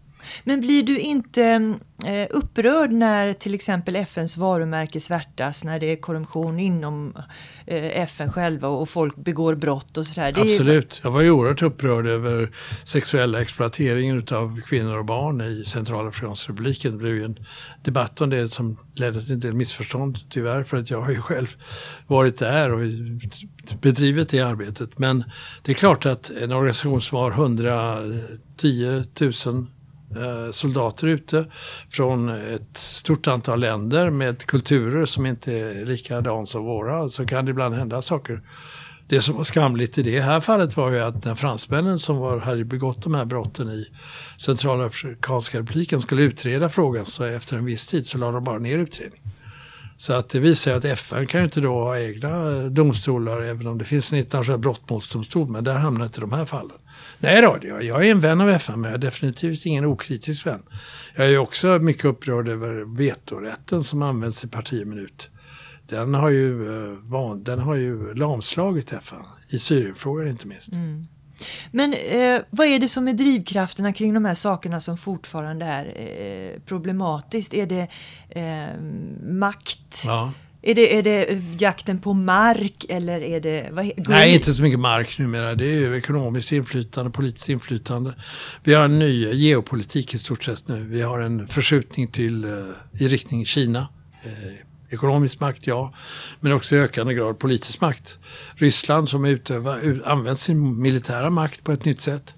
Men 0.44 0.60
blir 0.60 0.82
du 0.82 0.98
inte 0.98 1.78
eh, 2.06 2.26
upprörd 2.30 2.92
när 2.92 3.34
till 3.34 3.54
exempel 3.54 3.96
FNs 3.96 4.36
varumärke 4.36 5.00
svärtas, 5.00 5.64
när 5.64 5.80
det 5.80 5.92
är 5.92 5.96
korruption 5.96 6.58
inom 6.58 7.12
eh, 7.66 8.02
FN 8.02 8.32
själva 8.32 8.68
och 8.68 8.88
folk 8.88 9.16
begår 9.16 9.54
brott 9.54 9.96
och 9.96 10.06
sådär? 10.06 10.34
Absolut. 10.36 11.00
Jag 11.04 11.10
var 11.10 11.20
ju 11.20 11.30
oerhört 11.30 11.62
upprörd 11.62 12.06
över 12.06 12.50
sexuella 12.84 13.42
exploateringen 13.42 14.26
av 14.30 14.60
kvinnor 14.60 14.98
och 14.98 15.04
barn 15.04 15.40
i 15.40 15.64
Centralafrikanska 15.64 16.52
republiken. 16.52 16.92
Det 16.92 16.98
blev 16.98 17.14
ju 17.14 17.24
en 17.24 17.38
debatt 17.82 18.20
om 18.20 18.30
det 18.30 18.48
som 18.48 18.76
ledde 18.94 19.22
till 19.22 19.32
en 19.32 19.40
del 19.40 19.54
missförstånd 19.54 20.18
tyvärr 20.30 20.64
för 20.64 20.76
att 20.76 20.90
jag 20.90 21.00
har 21.00 21.10
ju 21.10 21.20
själv 21.20 21.56
varit 22.06 22.38
där 22.38 22.72
och 22.72 22.80
bedrivit 23.80 24.28
det 24.28 24.40
arbetet. 24.40 24.98
Men 24.98 25.24
det 25.62 25.72
är 25.72 25.76
klart 25.76 26.06
att 26.06 26.30
en 26.30 26.52
organisation 26.52 27.00
som 27.00 27.18
har 27.18 27.30
110 27.30 29.04
000 29.20 29.66
Eh, 30.16 30.52
soldater 30.52 31.06
ute 31.06 31.46
från 31.90 32.28
ett 32.28 32.78
stort 32.78 33.26
antal 33.26 33.60
länder 33.60 34.10
med 34.10 34.46
kulturer 34.46 35.06
som 35.06 35.26
inte 35.26 35.52
är 35.52 35.86
likadana 35.86 36.46
som 36.46 36.64
våra. 36.64 37.08
Så 37.08 37.26
kan 37.26 37.44
det 37.44 37.50
ibland 37.50 37.74
hända 37.74 38.02
saker. 38.02 38.42
Det 39.08 39.20
som 39.20 39.36
var 39.36 39.44
skamligt 39.44 39.98
i 39.98 40.02
det 40.02 40.20
här 40.20 40.40
fallet 40.40 40.76
var 40.76 40.90
ju 40.90 41.00
att 41.00 41.24
när 41.24 41.34
fransmännen 41.34 41.98
som 41.98 42.16
var, 42.16 42.38
hade 42.38 42.64
begått 42.64 43.02
de 43.02 43.14
här 43.14 43.24
brotten 43.24 43.68
i 43.68 43.86
Centralafrikanska 44.38 45.58
republiken 45.58 46.02
skulle 46.02 46.22
utreda 46.22 46.68
frågan 46.68 47.06
så 47.06 47.24
efter 47.24 47.56
en 47.56 47.64
viss 47.64 47.86
tid 47.86 48.06
så 48.06 48.18
la 48.18 48.30
de 48.30 48.44
bara 48.44 48.58
ner 48.58 48.78
utredningen. 48.78 49.31
Så 49.96 50.12
att 50.12 50.28
det 50.28 50.40
visar 50.40 50.74
att 50.74 50.84
FN 50.84 51.26
kan 51.26 51.40
ju 51.40 51.44
inte 51.44 51.60
då 51.60 51.74
ha 51.74 51.98
egna 51.98 52.52
domstolar 52.68 53.42
även 53.42 53.66
om 53.66 53.78
det 53.78 53.84
finns 53.84 54.12
en 54.12 54.18
internationell 54.18 54.60
brottmålsdomstol 54.60 55.48
men 55.48 55.64
där 55.64 55.78
hamnar 55.78 56.04
inte 56.04 56.20
de 56.20 56.32
här 56.32 56.44
fallen. 56.44 56.76
Nej 57.18 57.42
då, 57.42 57.58
jag 57.62 58.06
är 58.06 58.10
en 58.10 58.20
vän 58.20 58.40
av 58.40 58.50
FN 58.50 58.80
men 58.80 58.90
jag 58.90 58.98
är 58.98 59.02
definitivt 59.02 59.66
ingen 59.66 59.84
okritisk 59.84 60.46
vän. 60.46 60.62
Jag 61.16 61.26
är 61.26 61.38
också 61.38 61.66
mycket 61.66 62.04
upprörd 62.04 62.48
över 62.48 62.96
vetorätten 62.96 63.84
som 63.84 64.02
används 64.02 64.44
i 64.44 64.48
parti 64.48 64.86
minut. 64.86 65.30
Den 65.88 66.14
har 66.14 66.28
ju, 66.28 66.74
eh, 66.74 67.36
den 67.36 67.58
har 67.58 67.74
ju 67.74 68.14
lamslagit 68.14 68.92
FN, 68.92 69.22
i 69.48 69.58
Syrienfrågan 69.58 70.28
inte 70.28 70.46
minst. 70.46 70.72
Mm. 70.72 71.04
Men 71.70 71.94
eh, 71.94 72.40
vad 72.50 72.66
är 72.66 72.78
det 72.78 72.88
som 72.88 73.08
är 73.08 73.12
drivkrafterna 73.12 73.92
kring 73.92 74.14
de 74.14 74.24
här 74.24 74.34
sakerna 74.34 74.80
som 74.80 74.98
fortfarande 74.98 75.66
är 75.66 75.86
eh, 75.86 76.60
problematiskt? 76.66 77.54
Är 77.54 77.66
det 77.66 77.88
eh, 78.30 78.80
makt? 79.22 80.02
Ja. 80.06 80.32
Är 80.64 80.74
det, 80.74 80.98
är 80.98 81.02
det 81.02 81.42
jakten 81.58 81.98
på 81.98 82.14
mark 82.14 82.86
eller 82.88 83.20
är 83.20 83.40
det... 83.40 83.68
Vad, 83.72 83.90
Nej, 83.96 84.34
inte 84.34 84.54
så 84.54 84.62
mycket 84.62 84.80
mark 84.80 85.18
numera. 85.18 85.54
Det 85.54 85.64
är 85.64 85.78
ju 85.78 85.96
ekonomiskt 85.96 86.52
inflytande, 86.52 87.10
politiskt 87.10 87.48
inflytande. 87.48 88.14
Vi 88.64 88.74
har 88.74 88.84
en 88.84 88.98
ny 88.98 89.34
geopolitik 89.34 90.14
i 90.14 90.18
stort 90.18 90.44
sett 90.44 90.68
nu. 90.68 90.84
Vi 90.84 91.02
har 91.02 91.20
en 91.20 91.48
förskjutning 91.48 92.08
till, 92.08 92.44
eh, 92.44 92.50
i 92.98 93.08
riktning 93.08 93.46
Kina. 93.46 93.88
Ekonomisk 94.92 95.40
makt, 95.40 95.66
ja. 95.66 95.92
Men 96.40 96.52
också 96.52 96.76
i 96.76 96.78
ökande 96.78 97.14
grad 97.14 97.38
politisk 97.38 97.80
makt. 97.80 98.18
Ryssland 98.54 99.08
som 99.08 99.24
utövar, 99.24 100.02
använder 100.04 100.34
sin 100.34 100.80
militära 100.80 101.30
makt 101.30 101.64
på 101.64 101.72
ett 101.72 101.84
nytt 101.84 102.00
sätt. 102.00 102.34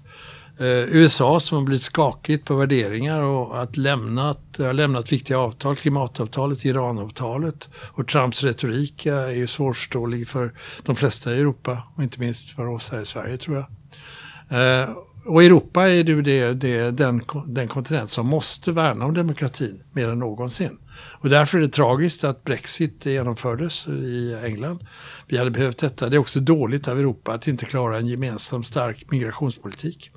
Eh, 0.59 0.95
USA 0.95 1.39
som 1.39 1.57
har 1.57 1.65
blivit 1.65 1.81
skakigt 1.81 2.45
på 2.45 2.55
värderingar 2.55 3.21
och 3.21 3.61
att 3.61 3.77
lämnat, 3.77 4.39
har 4.57 4.73
lämnat 4.73 5.11
viktiga 5.11 5.39
avtal, 5.39 5.75
klimatavtalet, 5.75 6.65
Iranavtalet 6.65 7.69
och 7.75 8.07
Trumps 8.07 8.43
retorik 8.43 9.05
är 9.05 9.29
ju 9.29 9.47
svårförståelig 9.47 10.27
för 10.27 10.53
de 10.83 10.95
flesta 10.95 11.35
i 11.35 11.39
Europa 11.39 11.83
och 11.95 12.03
inte 12.03 12.19
minst 12.19 12.49
för 12.49 12.67
oss 12.67 12.89
här 12.89 13.01
i 13.01 13.05
Sverige 13.05 13.37
tror 13.37 13.55
jag. 13.57 14.81
Eh, 14.81 14.89
och 15.25 15.43
Europa 15.43 15.87
är 15.87 16.03
ju 16.03 16.21
det, 16.21 16.53
det, 16.53 16.91
den, 16.91 17.21
den 17.47 17.67
kontinent 17.67 18.09
som 18.09 18.27
måste 18.27 18.71
värna 18.71 19.05
om 19.05 19.13
demokratin 19.13 19.83
mer 19.93 20.09
än 20.09 20.19
någonsin. 20.19 20.77
Och 20.97 21.29
därför 21.29 21.57
är 21.57 21.61
det 21.61 21.67
tragiskt 21.67 22.23
att 22.23 22.43
Brexit 22.43 23.05
genomfördes 23.05 23.87
i 23.87 24.39
England. 24.43 24.87
Vi 25.27 25.37
hade 25.37 25.51
behövt 25.51 25.77
detta. 25.77 26.09
Det 26.09 26.15
är 26.15 26.19
också 26.19 26.39
dåligt 26.39 26.87
av 26.87 26.99
Europa 26.99 27.33
att 27.33 27.47
inte 27.47 27.65
klara 27.65 27.97
en 27.97 28.07
gemensam 28.07 28.63
stark 28.63 29.11
migrationspolitik. 29.11 30.11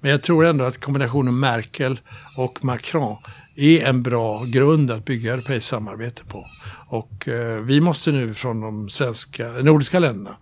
Men 0.00 0.10
jag 0.10 0.22
tror 0.22 0.44
ändå 0.44 0.64
att 0.64 0.80
kombinationen 0.80 1.38
Merkel 1.38 2.00
och 2.36 2.64
Macron 2.64 3.16
är 3.56 3.84
en 3.84 4.02
bra 4.02 4.44
grund 4.44 4.90
att 4.90 5.04
bygga 5.04 5.32
europeiskt 5.32 5.68
samarbete 5.68 6.24
på. 6.24 6.46
Och 6.88 7.28
eh, 7.28 7.60
vi 7.60 7.80
måste 7.80 8.12
nu 8.12 8.34
från 8.34 8.60
de 8.60 8.88
svenska, 8.88 9.48
nordiska 9.48 9.98
länderna 9.98 10.36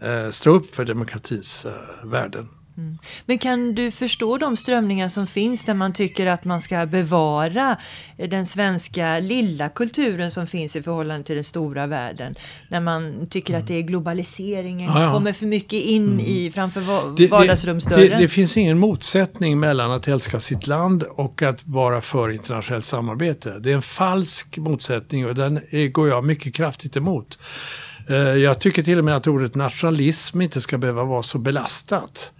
eh, 0.00 0.30
stå 0.30 0.50
upp 0.50 0.74
för 0.74 0.84
demokratins 0.84 1.66
eh, 1.66 2.08
värden. 2.08 2.48
Mm. 2.76 2.98
Men 3.26 3.38
kan 3.38 3.74
du 3.74 3.90
förstå 3.90 4.38
de 4.38 4.56
strömningar 4.56 5.08
som 5.08 5.26
finns 5.26 5.64
där 5.64 5.74
man 5.74 5.92
tycker 5.92 6.26
att 6.26 6.44
man 6.44 6.60
ska 6.60 6.86
bevara 6.86 7.76
den 8.16 8.46
svenska 8.46 9.18
lilla 9.18 9.68
kulturen 9.68 10.30
som 10.30 10.46
finns 10.46 10.76
i 10.76 10.82
förhållande 10.82 11.26
till 11.26 11.34
den 11.34 11.44
stora 11.44 11.86
världen? 11.86 12.34
När 12.68 12.80
man 12.80 13.26
tycker 13.26 13.52
mm. 13.52 13.62
att 13.62 13.68
det 13.68 13.74
är 13.74 13.82
globaliseringen 13.82 14.90
ja, 14.90 15.02
ja. 15.02 15.12
kommer 15.12 15.32
för 15.32 15.46
mycket 15.46 15.84
in 15.84 16.12
mm. 16.12 16.20
i 16.20 16.50
framför 16.54 16.80
vardagsrumsdörren. 17.28 18.00
Det, 18.00 18.08
det, 18.08 18.16
det, 18.16 18.28
finns 18.28 18.56
ingen 18.56 18.78
motsättning 18.78 19.60
mellan 19.60 19.90
att 19.90 20.08
älska 20.08 20.40
sitt 20.40 20.66
land 20.66 21.02
och 21.02 21.42
att 21.42 21.66
vara 21.66 22.00
för 22.00 22.30
internationellt 22.30 22.84
samarbete. 22.84 23.58
Det 23.58 23.70
är 23.70 23.74
en 23.74 23.82
falsk 23.82 24.58
motsättning 24.58 25.26
och 25.26 25.34
den 25.34 25.60
går 25.92 26.08
jag 26.08 26.24
mycket 26.24 26.54
kraftigt 26.54 26.96
emot. 26.96 27.38
Eh, 28.08 28.16
jag 28.16 28.58
tycker 28.58 28.82
till 28.82 28.98
och 28.98 29.04
med 29.04 29.16
att 29.16 29.26
ordet 29.26 29.54
nationalism 29.54 30.40
inte 30.40 30.60
ska 30.60 30.78
behöva 30.78 31.04
vara 31.04 31.22
så 31.22 31.38
belastat. 31.38 32.32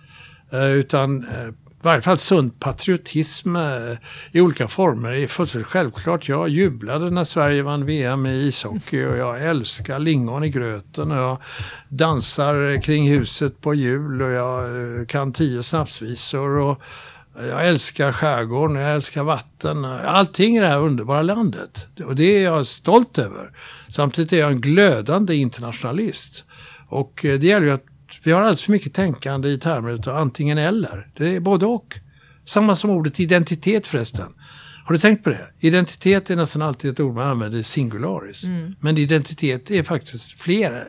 Eh, 0.57 0.73
utan 0.73 1.25
eh, 1.25 1.49
i 1.49 1.89
varje 1.89 2.03
fall 2.03 2.19
sund 2.19 2.61
patriotism 2.61 3.57
eh, 3.57 3.97
i 4.33 4.41
olika 4.41 4.69
former 4.69 5.13
är 5.13 5.27
fullständigt 5.27 5.69
självklart. 5.69 6.29
Jag 6.29 6.49
jublade 6.49 7.11
när 7.11 7.25
Sverige 7.25 7.63
vann 7.63 7.87
VM 7.87 8.27
i 8.27 8.31
ishockey 8.31 9.05
och 9.05 9.17
jag 9.17 9.45
älskar 9.45 9.99
lingon 9.99 10.45
i 10.45 10.51
gröten 10.51 11.11
och 11.11 11.17
jag 11.17 11.39
dansar 11.89 12.83
kring 12.83 13.09
huset 13.09 13.61
på 13.61 13.75
jul 13.75 14.23
och 14.23 14.31
jag 14.31 15.09
kan 15.09 15.33
tio 15.33 15.63
snapsvisor 15.63 16.59
och 16.59 16.81
jag 17.39 17.69
älskar 17.69 18.13
skärgården, 18.13 18.77
jag 18.77 18.95
älskar 18.95 19.23
vatten. 19.23 19.85
Allting 19.85 20.57
i 20.57 20.61
det 20.61 20.67
här 20.67 20.79
underbara 20.79 21.23
landet. 21.23 21.87
Och 22.05 22.15
det 22.15 22.25
är 22.25 22.45
jag 22.45 22.67
stolt 22.67 23.19
över. 23.19 23.51
Samtidigt 23.89 24.33
är 24.33 24.37
jag 24.37 24.51
en 24.51 24.61
glödande 24.61 25.35
internationalist. 25.35 26.45
Och 26.89 27.21
det 27.23 27.45
gäller 27.45 27.67
ju 27.67 27.73
att 27.73 27.85
vi 28.27 28.33
har 28.33 28.41
alldeles 28.41 28.63
för 28.63 28.73
mycket 28.73 28.95
tänkande 28.95 29.49
i 29.49 29.59
termer 29.59 30.09
av 30.09 30.17
antingen 30.17 30.59
eller. 30.59 31.09
Det 31.17 31.37
är 31.37 31.41
både 31.41 31.67
och. 31.67 31.95
Samma 32.45 32.77
som 32.77 32.91
ordet 32.91 33.21
identitet 33.21 33.87
förresten. 33.87 34.27
Har 34.85 34.93
du 34.93 34.99
tänkt 35.01 35.25
på 35.25 35.31
det? 35.31 35.49
Identitet 35.61 36.31
är 36.31 36.37
nästan 36.37 36.63
alltid 36.63 36.91
ett 36.91 37.01
ord 37.01 37.15
man 37.15 37.29
använder 37.29 37.63
singularis. 37.63 38.45
Mm. 38.45 38.75
Men 38.81 38.99
identitet 38.99 39.71
är 39.71 39.83
faktiskt 39.83 40.41
fler. 40.41 40.89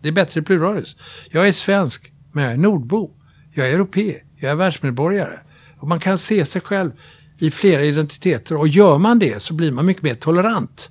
Det 0.00 0.08
är 0.08 0.12
bättre 0.12 0.40
i 0.40 0.42
pluralis. 0.42 0.96
Jag 1.30 1.48
är 1.48 1.52
svensk, 1.52 2.12
men 2.32 2.44
jag 2.44 2.52
är 2.52 2.56
nordbo. 2.56 3.10
Jag 3.54 3.70
är 3.70 3.74
europé. 3.74 4.14
Jag 4.36 4.50
är 4.50 4.56
världsmedborgare. 4.56 5.38
Och 5.78 5.88
man 5.88 6.00
kan 6.00 6.18
se 6.18 6.46
sig 6.46 6.60
själv 6.60 6.90
i 7.38 7.50
flera 7.50 7.84
identiteter 7.84 8.56
och 8.56 8.68
gör 8.68 8.98
man 8.98 9.18
det 9.18 9.42
så 9.42 9.54
blir 9.54 9.72
man 9.72 9.86
mycket 9.86 10.02
mer 10.02 10.14
tolerant. 10.14 10.90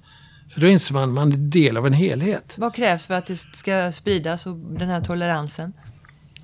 För 0.57 0.61
då 0.61 0.67
inser 0.67 0.93
man 0.93 1.03
att 1.03 1.09
man 1.09 1.31
är 1.31 1.37
del 1.37 1.77
av 1.77 1.87
en 1.87 1.93
helhet. 1.93 2.55
Vad 2.57 2.75
krävs 2.75 3.07
för 3.07 3.13
att 3.13 3.25
det 3.25 3.35
ska 3.35 3.91
spridas 3.91 4.45
och 4.45 4.55
den 4.55 4.89
här 4.89 5.01
toleransen? 5.01 5.73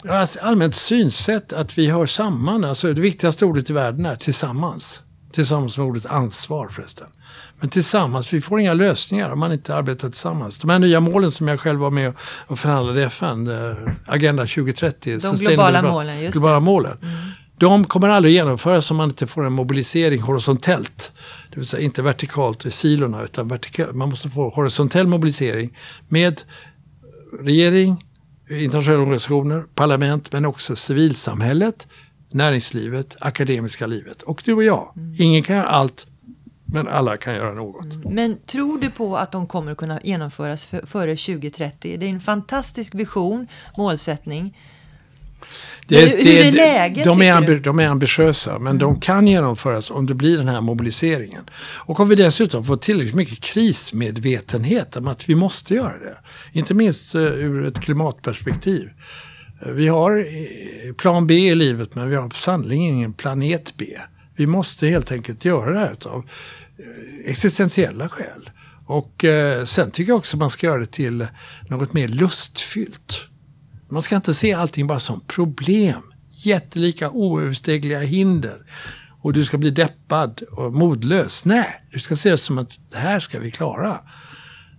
Alltså, 0.10 0.40
allmänt 0.40 0.76
synsätt 0.76 1.54
att 1.54 1.78
vi 1.78 1.90
hör 1.90 2.06
samman. 2.06 2.64
Alltså 2.64 2.94
det 2.94 3.02
viktigaste 3.02 3.46
ordet 3.46 3.70
i 3.70 3.74
världen 3.74 4.06
är 4.06 4.16
tillsammans. 4.16 5.02
Tillsammans 5.32 5.78
med 5.78 5.88
ordet 5.88 6.06
ansvar 6.06 6.70
förresten. 6.70 7.08
Men 7.60 7.70
tillsammans, 7.70 8.34
vi 8.34 8.42
får 8.42 8.60
inga 8.60 8.74
lösningar 8.74 9.32
om 9.32 9.40
man 9.40 9.52
inte 9.52 9.76
arbetar 9.76 10.10
tillsammans. 10.10 10.58
De 10.58 10.70
här 10.70 10.80
nya 10.80 11.00
målen 11.00 11.32
som 11.32 11.48
jag 11.48 11.60
själv 11.60 11.80
var 11.80 11.92
med 11.92 12.14
och 12.48 12.60
förhandlade 12.60 13.02
i 13.02 13.04
FN, 13.04 13.48
eh, 13.48 13.78
Agenda 14.06 14.44
2030. 14.44 15.20
De 15.20 15.36
globala 15.36 15.82
målen, 15.82 16.22
just 16.22 16.34
globala 16.34 16.60
målen. 16.60 16.98
Mm. 17.02 17.13
De 17.64 17.86
kommer 17.86 18.10
aldrig 18.10 18.34
genomföras 18.34 18.92
om 18.92 18.98
man 18.98 19.10
inte 19.10 19.28
får 19.28 19.46
en 19.46 19.54
mobilisering 19.54 20.22
horisontellt. 20.22 21.12
Det 21.50 21.60
vill 21.60 21.68
säga 21.68 21.84
inte 21.84 22.02
vertikalt 22.02 22.66
i 22.66 22.72
silorna 22.72 23.24
utan 23.24 23.48
vertikalt. 23.48 23.96
Man 23.96 24.10
måste 24.10 24.30
få 24.30 24.50
horisontell 24.50 25.08
mobilisering 25.08 25.78
med 26.08 26.42
regering, 27.40 27.98
internationella 28.50 29.02
organisationer, 29.02 29.64
parlament 29.76 30.32
men 30.32 30.46
också 30.46 30.76
civilsamhället, 30.76 31.88
näringslivet, 32.32 33.18
akademiska 33.20 33.88
livet 33.88 34.22
och 34.22 34.42
du 34.46 34.54
och 34.54 34.64
jag. 34.64 34.94
Mm. 34.96 35.16
Ingen 35.20 35.44
kan 35.44 35.56
göra 35.56 35.68
allt 35.68 36.08
men 36.66 36.88
alla 36.88 37.18
kan 37.18 37.36
göra 37.36 37.54
något. 37.54 37.94
Mm. 37.94 38.16
Men 38.16 38.38
tror 38.46 38.78
du 38.80 38.90
på 38.90 39.18
att 39.18 39.32
de 39.32 39.48
kommer 39.48 39.76
kunna 39.76 40.00
genomföras 40.04 40.66
för, 40.66 40.86
före 40.86 41.16
2030? 41.16 41.98
Det 42.00 42.06
är 42.06 42.10
en 42.10 42.20
fantastisk 42.20 42.96
vision, 42.96 43.48
målsättning. 43.78 44.58
Det, 45.88 46.00
hur, 46.00 46.24
det, 46.24 46.32
hur 46.32 46.46
är 46.46 46.52
läget? 46.52 47.06
De 47.06 47.22
är, 47.22 47.34
ambi, 47.34 47.60
de 47.60 47.80
är 47.80 47.88
ambitiösa, 47.88 48.52
men 48.60 48.68
mm. 48.68 48.78
de 48.78 49.00
kan 49.00 49.28
genomföras 49.28 49.92
om 49.92 50.06
det 50.06 50.14
blir 50.14 50.38
den 50.38 50.48
här 50.48 50.62
mobiliseringen. 50.62 51.44
Och 51.78 52.00
om 52.00 52.10
vi 52.10 52.16
dessutom 52.16 52.66
får 52.66 52.78
tillräckligt 52.78 53.16
mycket 53.16 53.40
krismedvetenhet 53.40 54.96
om 54.96 55.08
att 55.08 55.30
vi 55.30 55.36
måste 55.36 55.74
göra 55.74 56.00
det. 56.00 56.18
Inte 56.52 56.74
minst 56.74 57.16
uh, 57.16 57.22
ur 57.22 57.66
ett 57.66 57.80
klimatperspektiv. 57.80 58.90
Uh, 59.66 59.72
vi 59.72 59.88
har 59.88 60.18
uh, 60.18 60.94
plan 60.98 61.28
B 61.28 61.34
i 61.34 61.56
livet, 61.56 61.96
men 61.96 62.10
vi 62.10 62.16
har 62.16 62.30
sannolikt 62.30 62.80
ingen 62.80 63.14
planet 63.14 63.74
B. 63.78 63.86
Vi 64.36 64.48
måste 64.48 64.88
helt 64.88 65.12
enkelt 65.12 65.46
göra 65.46 65.72
det 65.74 65.80
här 65.80 66.08
av 66.08 66.30
existentiella 67.26 68.10
skäl. 68.10 68.50
Och 68.86 69.26
sen 69.66 69.92
tycker 69.92 70.12
jag 70.12 70.18
också 70.18 70.38
man 70.38 70.50
ska 70.50 70.68
göra 70.68 70.80
det 70.80 70.92
till 70.92 71.28
något 71.70 71.94
mer 71.94 72.08
lustfyllt. 72.08 73.28
Man 73.94 74.02
ska 74.02 74.16
inte 74.16 74.34
se 74.34 74.54
allting 74.54 74.88
bara 74.88 75.00
som 75.00 75.22
problem. 75.28 76.02
Jättelika 76.32 77.10
oöverstegliga 77.10 78.00
hinder. 78.00 78.58
Och 79.22 79.34
du 79.34 79.46
ska 79.46 79.58
bli 79.58 79.72
deppad 79.72 80.42
och 80.52 80.74
modlös. 80.74 81.46
Nej, 81.46 81.84
du 81.92 82.00
ska 82.00 82.16
se 82.16 82.30
det 82.30 82.38
som 82.38 82.58
att 82.58 82.70
det 82.92 82.98
här 82.98 83.20
ska 83.20 83.40
vi 83.40 83.52
klara. 83.52 84.00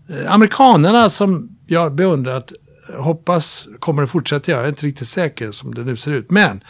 Eh, 0.08 0.32
amerikanerna 0.32 1.10
som 1.10 1.58
jag 1.66 1.94
beundrat, 1.94 2.52
hoppas 2.98 3.68
kommer 3.78 4.02
att 4.02 4.10
fortsätta 4.10 4.50
göra, 4.50 4.60
jag 4.60 4.66
är 4.66 4.70
inte 4.70 4.86
riktigt 4.86 5.08
säker 5.08 5.52
som 5.52 5.74
det 5.74 5.84
nu 5.84 5.96
ser 5.96 6.12
ut. 6.12 6.30
Men 6.30 6.64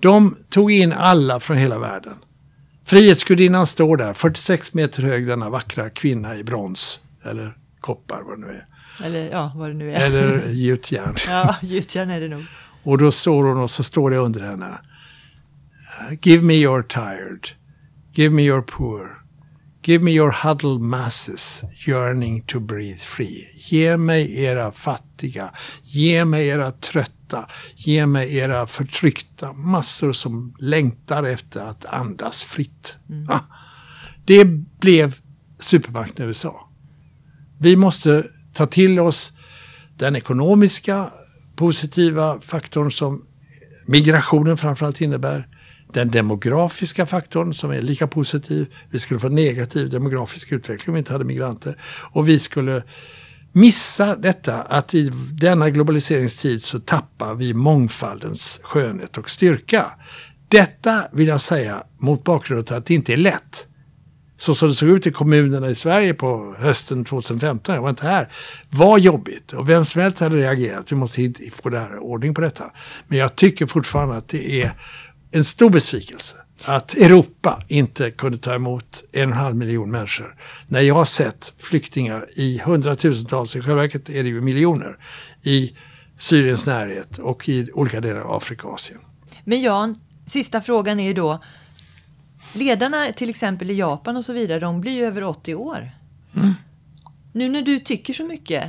de 0.00 0.36
tog 0.50 0.72
in 0.72 0.92
alla 0.92 1.40
från 1.40 1.56
hela 1.56 1.78
världen. 1.78 2.14
Frihetsgudinnan 2.84 3.66
står 3.66 3.96
där, 3.96 4.14
46 4.14 4.74
meter 4.74 5.02
hög, 5.02 5.26
denna 5.26 5.50
vackra 5.50 5.90
kvinna 5.90 6.36
i 6.36 6.44
brons. 6.44 7.00
Eller 7.24 7.56
koppar, 7.80 8.22
vad 8.22 8.40
det 8.40 8.46
nu 8.46 8.52
är. 8.52 8.75
Eller 9.04 9.30
ja, 9.30 9.52
vad 9.56 9.70
det 9.70 9.74
nu 9.74 9.90
är. 9.90 10.06
Eller 10.06 10.48
gjutjärn. 10.50 11.16
ja, 11.28 11.56
gjutjärn 11.62 12.10
är 12.10 12.20
det 12.20 12.28
nog. 12.28 12.44
Och 12.82 12.98
då 12.98 13.12
står 13.12 13.44
hon 13.44 13.58
och 13.58 13.70
så 13.70 13.82
står 13.82 14.10
det 14.10 14.16
under 14.16 14.40
henne. 14.40 14.78
Give 16.22 16.42
me 16.42 16.54
your 16.54 16.82
tired. 16.82 17.48
Give 18.14 18.34
me 18.34 18.42
your 18.42 18.62
poor. 18.62 19.22
Give 19.82 20.04
me 20.04 20.10
your 20.10 20.30
huddled 20.30 20.80
masses 20.80 21.62
yearning 21.86 22.42
to 22.42 22.60
breathe 22.60 22.98
free. 22.98 23.48
Ge 23.54 23.96
mig 23.96 24.44
era 24.44 24.72
fattiga. 24.72 25.50
Ge 25.82 26.24
mig 26.24 26.48
era 26.48 26.72
trötta. 26.72 27.48
Ge 27.76 28.06
mig 28.06 28.36
era 28.36 28.66
förtryckta. 28.66 29.52
Massor 29.52 30.12
som 30.12 30.54
längtar 30.58 31.22
efter 31.22 31.60
att 31.60 31.86
andas 31.86 32.42
fritt. 32.42 32.96
Mm. 33.10 33.28
Ah. 33.30 33.40
Det 34.24 34.44
blev 34.80 35.14
supermakten 35.58 36.28
USA. 36.28 36.68
Vi 37.58 37.76
måste 37.76 38.26
ta 38.56 38.66
till 38.66 39.00
oss 39.00 39.32
den 39.96 40.16
ekonomiska 40.16 41.10
positiva 41.56 42.40
faktorn 42.40 42.92
som 42.92 43.24
migrationen 43.86 44.56
framförallt 44.56 45.00
innebär. 45.00 45.48
Den 45.92 46.10
demografiska 46.10 47.06
faktorn 47.06 47.54
som 47.54 47.70
är 47.70 47.82
lika 47.82 48.06
positiv. 48.06 48.66
Vi 48.90 49.00
skulle 49.00 49.20
få 49.20 49.28
negativ 49.28 49.90
demografisk 49.90 50.52
utveckling 50.52 50.88
om 50.88 50.94
vi 50.94 50.98
inte 50.98 51.12
hade 51.12 51.24
migranter. 51.24 51.76
Och 52.12 52.28
vi 52.28 52.38
skulle 52.38 52.82
missa 53.52 54.16
detta 54.16 54.62
att 54.62 54.94
i 54.94 55.12
denna 55.32 55.70
globaliseringstid 55.70 56.62
så 56.62 56.80
tappar 56.80 57.34
vi 57.34 57.54
mångfaldens 57.54 58.60
skönhet 58.62 59.18
och 59.18 59.30
styrka. 59.30 59.86
Detta 60.48 61.08
vill 61.12 61.28
jag 61.28 61.40
säga 61.40 61.82
mot 61.98 62.24
bakgrund 62.24 62.72
av 62.72 62.78
att 62.78 62.86
det 62.86 62.94
inte 62.94 63.12
är 63.12 63.16
lätt 63.16 63.66
så 64.36 64.54
som 64.54 64.68
det 64.68 64.74
såg 64.74 64.88
ut 64.88 65.06
i 65.06 65.12
kommunerna 65.12 65.70
i 65.70 65.74
Sverige 65.74 66.14
på 66.14 66.56
hösten 66.58 67.04
2015, 67.04 67.74
jag 67.74 67.82
var 67.82 67.90
inte 67.90 68.06
här, 68.06 68.28
var 68.70 68.98
jobbigt. 68.98 69.52
Och 69.52 69.68
vem 69.68 69.84
som 69.84 70.00
helst 70.00 70.20
hade 70.20 70.36
reagerat. 70.36 70.92
Vi 70.92 70.96
måste 70.96 71.32
få 71.52 71.68
det 71.68 71.78
här 71.78 71.98
ordning 71.98 72.34
på 72.34 72.40
detta. 72.40 72.64
Men 73.08 73.18
jag 73.18 73.36
tycker 73.36 73.66
fortfarande 73.66 74.16
att 74.16 74.28
det 74.28 74.62
är 74.62 74.72
en 75.30 75.44
stor 75.44 75.70
besvikelse 75.70 76.36
att 76.64 76.96
Europa 76.96 77.62
inte 77.68 78.10
kunde 78.10 78.38
ta 78.38 78.54
emot 78.54 79.04
en 79.12 79.28
och 79.28 79.36
en 79.36 79.42
halv 79.42 79.56
miljon 79.56 79.90
människor. 79.90 80.34
När 80.68 80.80
jag 80.80 80.94
har 80.94 81.04
sett 81.04 81.52
flyktingar 81.58 82.26
i 82.34 82.58
hundratusentals, 82.64 83.56
i 83.56 83.60
själva 83.60 83.82
verket 83.82 84.08
är 84.08 84.22
det 84.22 84.28
ju 84.28 84.40
miljoner, 84.40 84.96
i 85.42 85.76
Syriens 86.18 86.66
närhet 86.66 87.18
och 87.18 87.48
i 87.48 87.70
olika 87.72 88.00
delar 88.00 88.20
av 88.20 88.32
Afrika 88.32 88.68
och 88.68 88.74
Asien. 88.74 89.00
Men 89.44 89.62
Jan, 89.62 89.98
sista 90.26 90.60
frågan 90.60 91.00
är 91.00 91.04
ju 91.04 91.14
då, 91.14 91.42
Ledarna 92.56 93.12
till 93.12 93.30
exempel 93.30 93.70
i 93.70 93.74
Japan 93.74 94.16
och 94.16 94.24
så 94.24 94.32
vidare, 94.32 94.60
de 94.60 94.80
blir 94.80 94.92
ju 94.92 95.04
över 95.04 95.22
80 95.22 95.54
år. 95.54 95.90
Mm. 96.36 96.54
Nu 97.32 97.48
när 97.48 97.62
du 97.62 97.78
tycker 97.78 98.14
så 98.14 98.24
mycket, 98.24 98.64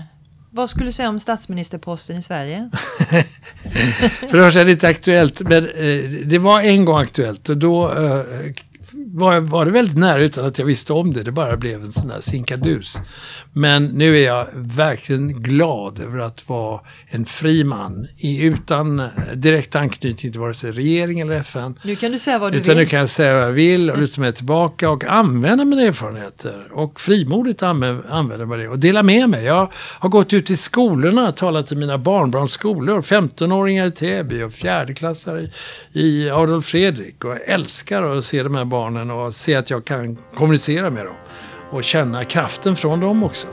vad 0.52 0.70
skulle 0.70 0.86
du 0.86 0.92
säga 0.92 1.10
om 1.10 1.20
statsministerposten 1.20 2.18
i 2.18 2.24
Sverige? 2.24 2.70
För 4.30 4.38
det 4.38 4.44
första 4.44 4.62
är 4.62 4.66
det 4.66 4.72
inte 4.72 4.88
aktuellt, 4.88 5.42
men 5.42 5.66
eh, 5.66 6.04
det 6.26 6.38
var 6.38 6.62
en 6.62 6.86
gång 6.86 7.02
aktuellt 7.02 7.50
och 7.50 7.58
då 7.58 7.92
eh, 7.92 8.54
var, 9.14 9.40
var 9.40 9.66
det 9.66 9.72
väldigt 9.72 9.98
nära 9.98 10.22
utan 10.22 10.46
att 10.46 10.60
jag 10.60 10.66
visste 10.66 10.94
om 10.94 11.14
det. 11.14 11.24
Det 11.24 11.32
bara 11.32 11.58
blev 11.58 11.84
en 11.84 11.92
sån 11.92 12.10
här 12.10 12.22
sinkadus. 12.22 12.98
Men 13.54 13.86
nu 13.86 14.18
är 14.18 14.26
jag 14.26 14.48
verkligen 14.54 15.44
glad 15.44 16.00
över 16.00 16.20
att 16.20 16.50
vara 16.50 16.80
en 17.08 17.26
fri 17.26 17.64
man 17.64 18.08
i, 18.18 18.44
utan 18.44 19.10
direkt 19.36 19.76
anknytning 19.76 20.32
till 20.32 20.40
vare 20.40 20.54
sig 20.54 20.72
regering 20.72 21.20
eller 21.20 21.34
FN. 21.34 21.80
Nu 21.84 21.96
kan 21.96 22.12
du 22.12 22.20
säga 22.20 22.40
vad 22.40 22.52
du 22.52 22.58
utan 22.58 22.70
vill. 22.70 22.78
nu 22.78 22.90
kan 22.90 23.00
jag 23.00 23.10
säga 23.10 23.34
vad 23.34 23.44
jag 23.44 23.52
vill 23.52 23.92
och 23.92 23.98
luta 23.98 24.22
mig 24.22 24.34
tillbaka 24.34 24.90
och 24.90 25.04
använda 25.04 25.66
mina 25.66 25.82
erfarenheter. 25.82 26.68
Och 26.72 27.02
frimodigt 27.02 27.64
använda 27.64 28.46
mig 28.46 28.68
och 28.68 28.80
dela 28.80 29.04
med 29.04 29.30
mig. 29.30 29.46
Jag 29.46 29.72
har 29.74 30.10
gått 30.10 30.34
ut 30.34 30.50
i 30.50 30.58
skolorna 30.58 31.28
och 31.30 31.36
talat 31.36 31.68
till 31.68 31.78
mina 31.78 31.98
barnbarns 31.98 32.52
skolor. 32.52 33.02
15-åringar 33.02 33.86
i 33.86 33.92
Täby 33.92 34.44
och 34.44 34.54
fjärdeklassare 34.54 35.42
i, 35.42 35.50
i 35.94 36.30
Adolf 36.30 36.66
Fredrik. 36.66 37.26
Och 37.26 37.32
jag 37.32 37.42
älskar 37.48 38.04
att 38.04 38.26
se 38.26 38.44
de 38.44 38.56
här 38.56 38.66
barnen 38.66 38.97
och 39.12 39.34
se 39.34 39.56
att 39.56 39.70
jag 39.70 39.86
kan 39.86 40.18
kommunicera 40.36 40.90
med 40.90 41.06
dem 41.06 41.16
och 41.70 41.84
känna 41.84 42.24
kraften 42.24 42.76
från 42.76 43.00
dem 43.00 43.24
också. 43.24 43.48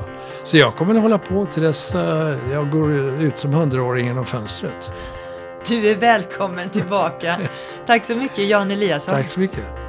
Så 0.44 0.57
jag 0.57 0.76
kommer 0.76 0.94
att 0.94 1.02
hålla 1.02 1.18
på 1.18 1.46
till 1.46 1.62
dess 1.62 1.94
eh, 1.94 2.37
jag 2.52 2.70
går 2.70 2.92
ut 3.22 3.38
som 3.38 3.52
hundraåring 3.52 4.07
genom 4.07 4.26
fönstret. 4.26 4.90
Du 5.68 5.90
är 5.90 5.96
välkommen 5.96 6.68
tillbaka. 6.70 7.40
Tack 7.87 8.04
så 8.04 8.16
mycket 8.16 8.48
Jan 8.48 8.70
Eliasson. 8.70 9.14
Tack 9.14 9.28
så 9.28 9.40
mycket. 9.40 9.84